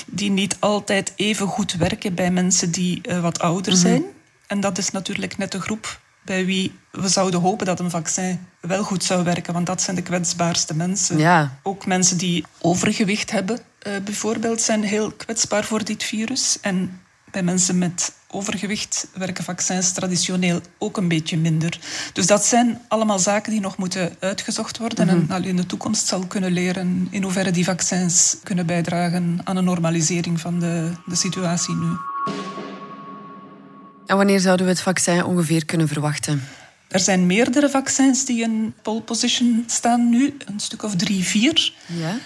die 0.07 0.31
niet 0.31 0.57
altijd 0.59 1.13
even 1.17 1.47
goed 1.47 1.73
werken 1.73 2.15
bij 2.15 2.31
mensen 2.31 2.71
die 2.71 3.01
uh, 3.03 3.21
wat 3.21 3.41
ouder 3.41 3.77
zijn. 3.77 4.01
Mm 4.01 4.03
-hmm. 4.03 4.21
En 4.47 4.61
dat 4.61 4.79
is 4.79 4.91
natuurlijk 4.91 5.39
net 5.39 5.53
de 5.53 5.61
groep 5.61 6.01
bij 6.25 6.45
wie 6.47 6.73
we 6.91 7.09
zouden 7.09 7.41
hopen 7.41 7.67
dat 7.67 7.81
een 7.81 7.91
vaccin 7.91 8.47
wel 8.61 8.83
goed 8.83 9.05
zou 9.05 9.25
werken, 9.25 9.53
want 9.53 9.67
dat 9.67 9.83
zijn 9.83 9.97
de 9.97 10.03
kwetsbaarste 10.03 10.75
mensen. 10.75 11.19
Ja. 11.19 11.59
Ook 11.63 11.87
mensen 11.87 12.19
die 12.19 12.45
overgewicht 12.61 13.31
hebben, 13.31 13.59
uh, 13.87 13.93
bijvoorbeeld, 14.05 14.61
zijn 14.61 14.83
heel 14.83 15.11
kwetsbaar 15.13 15.65
voor 15.65 15.85
dit 15.85 16.05
virus. 16.05 16.59
En 16.61 17.01
bij 17.31 17.43
mensen 17.43 17.79
met 17.79 18.13
overgewicht 18.29 19.09
werken 19.15 19.45
vaccins 19.45 19.93
traditioneel 19.93 20.61
ook 20.79 20.97
een 20.97 21.09
beetje 21.09 21.37
minder. 21.39 21.79
Dus 22.13 22.27
dat 22.27 22.45
zijn 22.45 22.81
allemaal 22.89 23.19
zaken 23.19 23.53
die 23.53 23.61
nog 23.61 23.77
moeten 23.77 24.17
uitgezocht 24.21 24.79
worden. 24.79 25.09
En 25.09 25.19
mhm. 25.19 25.33
al 25.33 25.43
in 25.43 25.57
de 25.57 25.67
toekomst 25.67 26.07
zal 26.07 26.27
kunnen 26.27 26.53
leren 26.53 27.09
in 27.11 27.23
hoeverre 27.23 27.51
die 27.51 27.65
vaccins 27.65 28.37
kunnen 28.43 28.67
bijdragen 28.67 29.41
aan 29.45 29.57
een 29.57 29.65
normalisering 29.65 30.41
van 30.41 30.59
de, 30.59 30.91
de 31.07 31.15
situatie 31.15 31.75
nu. 31.75 32.12
En 34.07 34.17
wanneer 34.17 34.41
zouden 34.41 34.67
we 34.67 34.73
het 34.73 34.81
vaccin 34.81 35.25
ongeveer 35.25 35.65
kunnen 35.65 35.89
verwachten? 35.89 36.43
Er 36.89 37.01
zijn 37.01 37.27
meerdere 37.27 37.69
vaccins 37.69 38.25
die 38.25 38.43
in 38.43 38.75
pole 38.83 39.01
position 39.01 39.65
staan 39.67 40.09
nu, 40.09 40.37
een 40.47 40.61
stuk 40.61 40.83
of 40.83 40.97
drie, 40.97 41.25
vier. 41.25 41.73
Ja. 41.87 42.19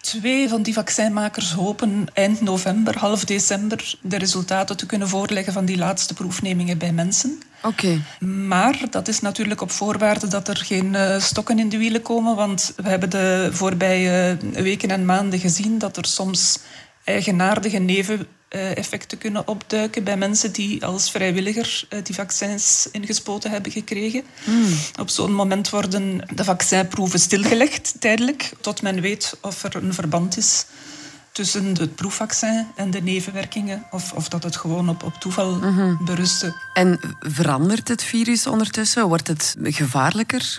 Twee 0.00 0.48
van 0.48 0.62
die 0.62 0.74
vaccinmakers 0.74 1.52
hopen 1.52 2.06
eind 2.12 2.40
november, 2.40 2.98
half 2.98 3.24
december, 3.24 3.94
de 4.02 4.18
resultaten 4.18 4.76
te 4.76 4.86
kunnen 4.86 5.08
voorleggen 5.08 5.52
van 5.52 5.64
die 5.64 5.76
laatste 5.76 6.14
proefnemingen 6.14 6.78
bij 6.78 6.92
mensen. 6.92 7.42
Oké. 7.62 8.00
Maar 8.20 8.78
dat 8.90 9.08
is 9.08 9.20
natuurlijk 9.20 9.60
op 9.60 9.70
voorwaarde 9.70 10.28
dat 10.28 10.48
er 10.48 10.56
geen 10.56 10.94
uh, 10.94 11.20
stokken 11.20 11.58
in 11.58 11.68
de 11.68 11.78
wielen 11.78 12.02
komen, 12.02 12.36
want 12.36 12.72
we 12.76 12.88
hebben 12.88 13.10
de 13.10 13.48
voorbije 13.52 14.36
weken 14.52 14.90
en 14.90 15.04
maanden 15.04 15.38
gezien 15.38 15.78
dat 15.78 15.96
er 15.96 16.06
soms 16.06 16.58
eigenaardige 17.04 17.78
neven 17.78 18.26
effecten 18.52 19.18
kunnen 19.18 19.48
opduiken 19.48 20.04
bij 20.04 20.16
mensen 20.16 20.52
die 20.52 20.86
als 20.86 21.10
vrijwilliger 21.10 21.84
uh, 21.90 21.98
die 22.02 22.14
vaccins 22.14 22.88
ingespoten 22.90 23.50
hebben 23.50 23.72
gekregen. 23.72 24.22
Mm. 24.44 24.76
Op 25.00 25.10
zo'n 25.10 25.34
moment 25.34 25.70
worden 25.70 26.28
de 26.34 26.44
vaccinproeven 26.44 27.18
stilgelegd, 27.18 27.94
tijdelijk, 27.98 28.52
tot 28.60 28.82
men 28.82 29.00
weet 29.00 29.36
of 29.40 29.64
er 29.64 29.76
een 29.76 29.94
verband 29.94 30.36
is 30.36 30.66
tussen 31.32 31.64
het 31.64 31.94
proefvaccin 31.94 32.66
en 32.76 32.90
de 32.90 33.02
nevenwerkingen, 33.02 33.86
of, 33.90 34.12
of 34.12 34.28
dat 34.28 34.42
het 34.42 34.56
gewoon 34.56 34.88
op, 34.88 35.02
op 35.02 35.14
toeval 35.14 35.54
mm 35.54 35.76
-hmm. 35.76 35.98
berustte. 36.04 36.54
En 36.74 37.00
verandert 37.20 37.88
het 37.88 38.02
virus 38.02 38.46
ondertussen? 38.46 39.08
Wordt 39.08 39.28
het 39.28 39.56
gevaarlijker? 39.62 40.58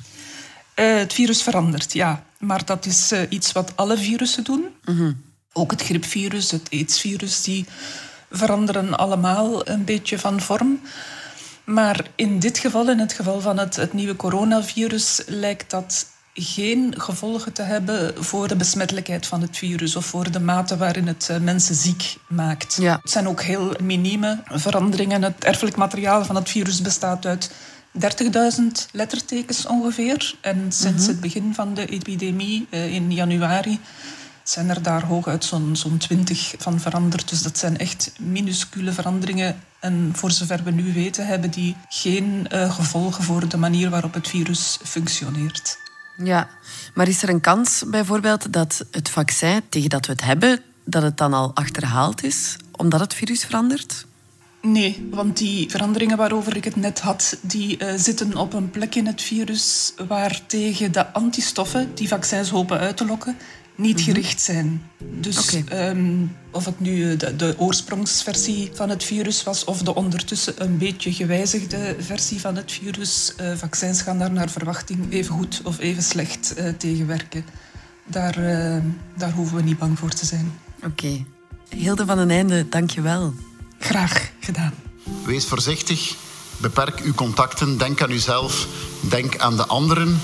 Uh, 0.75 0.97
het 0.97 1.13
virus 1.13 1.43
verandert, 1.43 1.93
ja. 1.93 2.23
Maar 2.39 2.65
dat 2.65 2.85
is 2.85 3.13
iets 3.29 3.51
wat 3.51 3.75
alle 3.75 3.97
virussen 3.97 4.43
doen. 4.43 4.65
Mm 4.85 4.97
-hmm. 4.97 5.21
Ook 5.53 5.71
het 5.71 5.81
griepvirus, 5.81 6.51
het 6.51 6.69
aidsvirus, 6.71 7.43
die 7.43 7.65
veranderen 8.31 8.97
allemaal 8.97 9.67
een 9.67 9.83
beetje 9.83 10.19
van 10.19 10.41
vorm. 10.41 10.81
Maar 11.63 12.05
in 12.15 12.39
dit 12.39 12.57
geval, 12.57 12.89
in 12.89 12.99
het 12.99 13.13
geval 13.13 13.41
van 13.41 13.57
het, 13.57 13.75
het 13.75 13.93
nieuwe 13.93 14.15
coronavirus, 14.15 15.21
lijkt 15.27 15.69
dat 15.69 16.05
geen 16.33 16.93
gevolgen 16.97 17.53
te 17.53 17.61
hebben 17.61 18.23
voor 18.23 18.47
de 18.47 18.55
besmettelijkheid 18.55 19.27
van 19.27 19.41
het 19.41 19.57
virus 19.57 19.95
of 19.95 20.05
voor 20.05 20.31
de 20.31 20.39
mate 20.39 20.77
waarin 20.77 21.07
het 21.07 21.29
eh, 21.29 21.39
mensen 21.39 21.75
ziek 21.75 22.17
maakt. 22.27 22.77
Ja. 22.79 22.99
Het 23.01 23.11
zijn 23.11 23.27
ook 23.27 23.41
heel 23.41 23.73
minieme 23.81 24.39
veranderingen. 24.45 25.23
Het 25.23 25.43
erfelijk 25.43 25.75
materiaal 25.75 26.25
van 26.25 26.35
het 26.35 26.49
virus 26.49 26.81
bestaat 26.81 27.25
uit 27.25 27.51
30.000 27.99 28.01
lettertekens 28.91 29.65
ongeveer. 29.65 30.35
En 30.41 30.71
sinds 30.71 31.01
mhm. 31.01 31.11
het 31.11 31.19
begin 31.19 31.53
van 31.53 31.73
de 31.73 31.85
epidemie 31.85 32.67
eh, 32.69 32.93
in 32.93 33.11
januari 33.11 33.79
zijn 34.43 34.69
er 34.69 34.81
daar 34.81 35.03
hooguit 35.03 35.45
zo'n 35.45 35.75
zo'n 35.75 35.97
20 35.97 36.53
van 36.57 36.79
veranderd. 36.79 37.29
Dus 37.29 37.41
dat 37.41 37.57
zijn 37.57 37.77
echt 37.77 38.11
minuscule 38.19 38.91
veranderingen. 38.91 39.55
En 39.79 40.11
voor 40.15 40.31
zover 40.31 40.63
we 40.63 40.71
nu 40.71 40.93
weten, 40.93 41.27
hebben 41.27 41.49
die 41.49 41.75
geen 41.89 42.47
uh, 42.53 42.73
gevolgen 42.73 43.23
voor 43.23 43.47
de 43.47 43.57
manier 43.57 43.89
waarop 43.89 44.13
het 44.13 44.27
virus 44.27 44.79
functioneert. 44.83 45.77
Ja, 46.17 46.49
maar 46.93 47.07
is 47.07 47.23
er 47.23 47.29
een 47.29 47.41
kans 47.41 47.83
bijvoorbeeld 47.87 48.53
dat 48.53 48.85
het 48.91 49.09
vaccin 49.09 49.61
tegen 49.69 49.89
dat 49.89 50.05
we 50.05 50.11
het 50.11 50.23
hebben, 50.23 50.61
dat 50.85 51.03
het 51.03 51.17
dan 51.17 51.33
al 51.33 51.51
achterhaald 51.53 52.23
is, 52.23 52.55
omdat 52.71 52.99
het 52.99 53.13
virus 53.13 53.45
verandert? 53.45 54.05
Nee, 54.61 55.07
want 55.11 55.37
die 55.37 55.69
veranderingen 55.69 56.17
waarover 56.17 56.55
ik 56.55 56.63
het 56.63 56.75
net 56.75 56.99
had, 56.99 57.37
die 57.41 57.79
uh, 57.79 57.93
zitten 57.95 58.37
op 58.37 58.53
een 58.53 58.69
plek 58.69 58.95
in 58.95 59.05
het 59.05 59.21
virus 59.21 59.93
waar 60.07 60.39
tegen 60.45 60.91
de 60.91 61.13
antistoffen 61.13 61.95
die 61.95 62.07
vaccins 62.07 62.49
hopen 62.49 62.79
uit 62.79 62.97
te 62.97 63.05
lokken, 63.05 63.37
niet 63.75 64.01
gericht 64.01 64.41
zijn. 64.41 64.89
Dus 65.03 65.57
um, 65.71 66.35
of 66.51 66.65
het 66.65 66.79
nu 66.79 67.17
de, 67.17 67.35
de, 67.35 67.55
oorsprongsversie 67.57 68.69
van 68.73 68.89
het 68.89 69.03
virus 69.03 69.43
was 69.43 69.63
of 69.63 69.81
de 69.81 69.95
ondertussen 69.95 70.63
een 70.63 70.77
beetje 70.77 71.13
gewijzigde 71.13 71.95
versie 71.99 72.39
van 72.39 72.55
het 72.55 72.71
virus, 72.71 73.33
uh, 73.41 73.55
vaccins 73.55 74.01
gaan 74.01 74.19
daar 74.19 74.31
naar 74.31 74.49
verwachting 74.49 75.11
even 75.11 75.35
goed 75.35 75.61
of 75.63 75.79
even 75.79 76.03
slecht 76.03 76.53
uh, 76.57 76.69
tegen 76.77 77.07
werken. 77.07 77.45
Daar, 78.05 78.39
uh, 78.39 78.77
daar 79.17 79.31
hoeven 79.31 79.55
we 79.55 79.63
niet 79.63 79.77
bang 79.77 79.99
voor 79.99 80.11
te 80.11 80.25
zijn. 80.25 80.59
Oké. 80.77 80.87
Okay. 80.87 81.25
Hilde 81.69 82.05
van 82.05 82.17
den 82.17 82.29
Einde, 82.29 82.69
dank 82.69 82.89
je 82.89 83.01
wel. 83.01 83.33
Graag 83.79 84.31
gedaan. 84.39 84.73
Wees 85.25 85.45
voorzichtig, 85.45 86.15
beperk 86.57 86.99
uw 86.99 87.13
contacten, 87.13 87.77
denk 87.77 88.01
aan 88.01 88.11
uzelf, 88.11 88.67
denk 89.09 89.37
aan 89.37 89.55
de 89.55 89.65
anderen, 89.65 90.19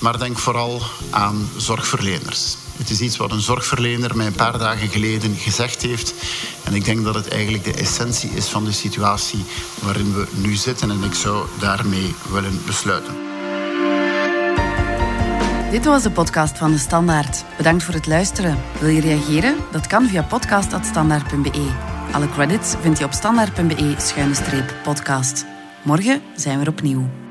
maar 0.00 0.18
denk 0.18 0.38
vooral 0.38 0.82
aan 1.10 1.48
zorgverleners. 1.56 2.56
Het 2.78 2.90
is 2.90 3.00
iets 3.00 3.16
wat 3.16 3.32
een 3.32 3.40
zorgverlener 3.40 4.16
mij 4.16 4.26
een 4.26 4.32
paar 4.32 4.58
dagen 4.58 4.88
geleden 4.88 5.36
gezegd 5.36 5.82
heeft. 5.82 6.14
En 6.64 6.74
ik 6.74 6.84
denk 6.84 7.04
dat 7.04 7.14
het 7.14 7.28
eigenlijk 7.28 7.64
de 7.64 7.74
essentie 7.74 8.30
is 8.30 8.48
van 8.48 8.64
de 8.64 8.72
situatie 8.72 9.44
waarin 9.82 10.14
we 10.14 10.26
nu 10.34 10.54
zitten. 10.54 10.90
En 10.90 11.02
ik 11.02 11.14
zou 11.14 11.46
daarmee 11.58 12.14
willen 12.30 12.60
besluiten. 12.66 13.14
Dit 15.70 15.84
was 15.84 16.02
de 16.02 16.10
podcast 16.10 16.58
van 16.58 16.70
De 16.70 16.78
Standaard. 16.78 17.44
Bedankt 17.56 17.82
voor 17.82 17.94
het 17.94 18.06
luisteren. 18.06 18.58
Wil 18.80 18.88
je 18.88 19.00
reageren? 19.00 19.56
Dat 19.72 19.86
kan 19.86 20.08
via 20.08 20.22
podcast.standaard.be. 20.22 21.70
Alle 22.12 22.28
credits 22.28 22.74
vind 22.80 22.98
je 22.98 23.04
op 23.04 23.12
standaard.be-podcast. 23.12 25.44
Morgen 25.82 26.22
zijn 26.36 26.58
we 26.58 26.64
er 26.64 26.70
opnieuw. 26.70 27.27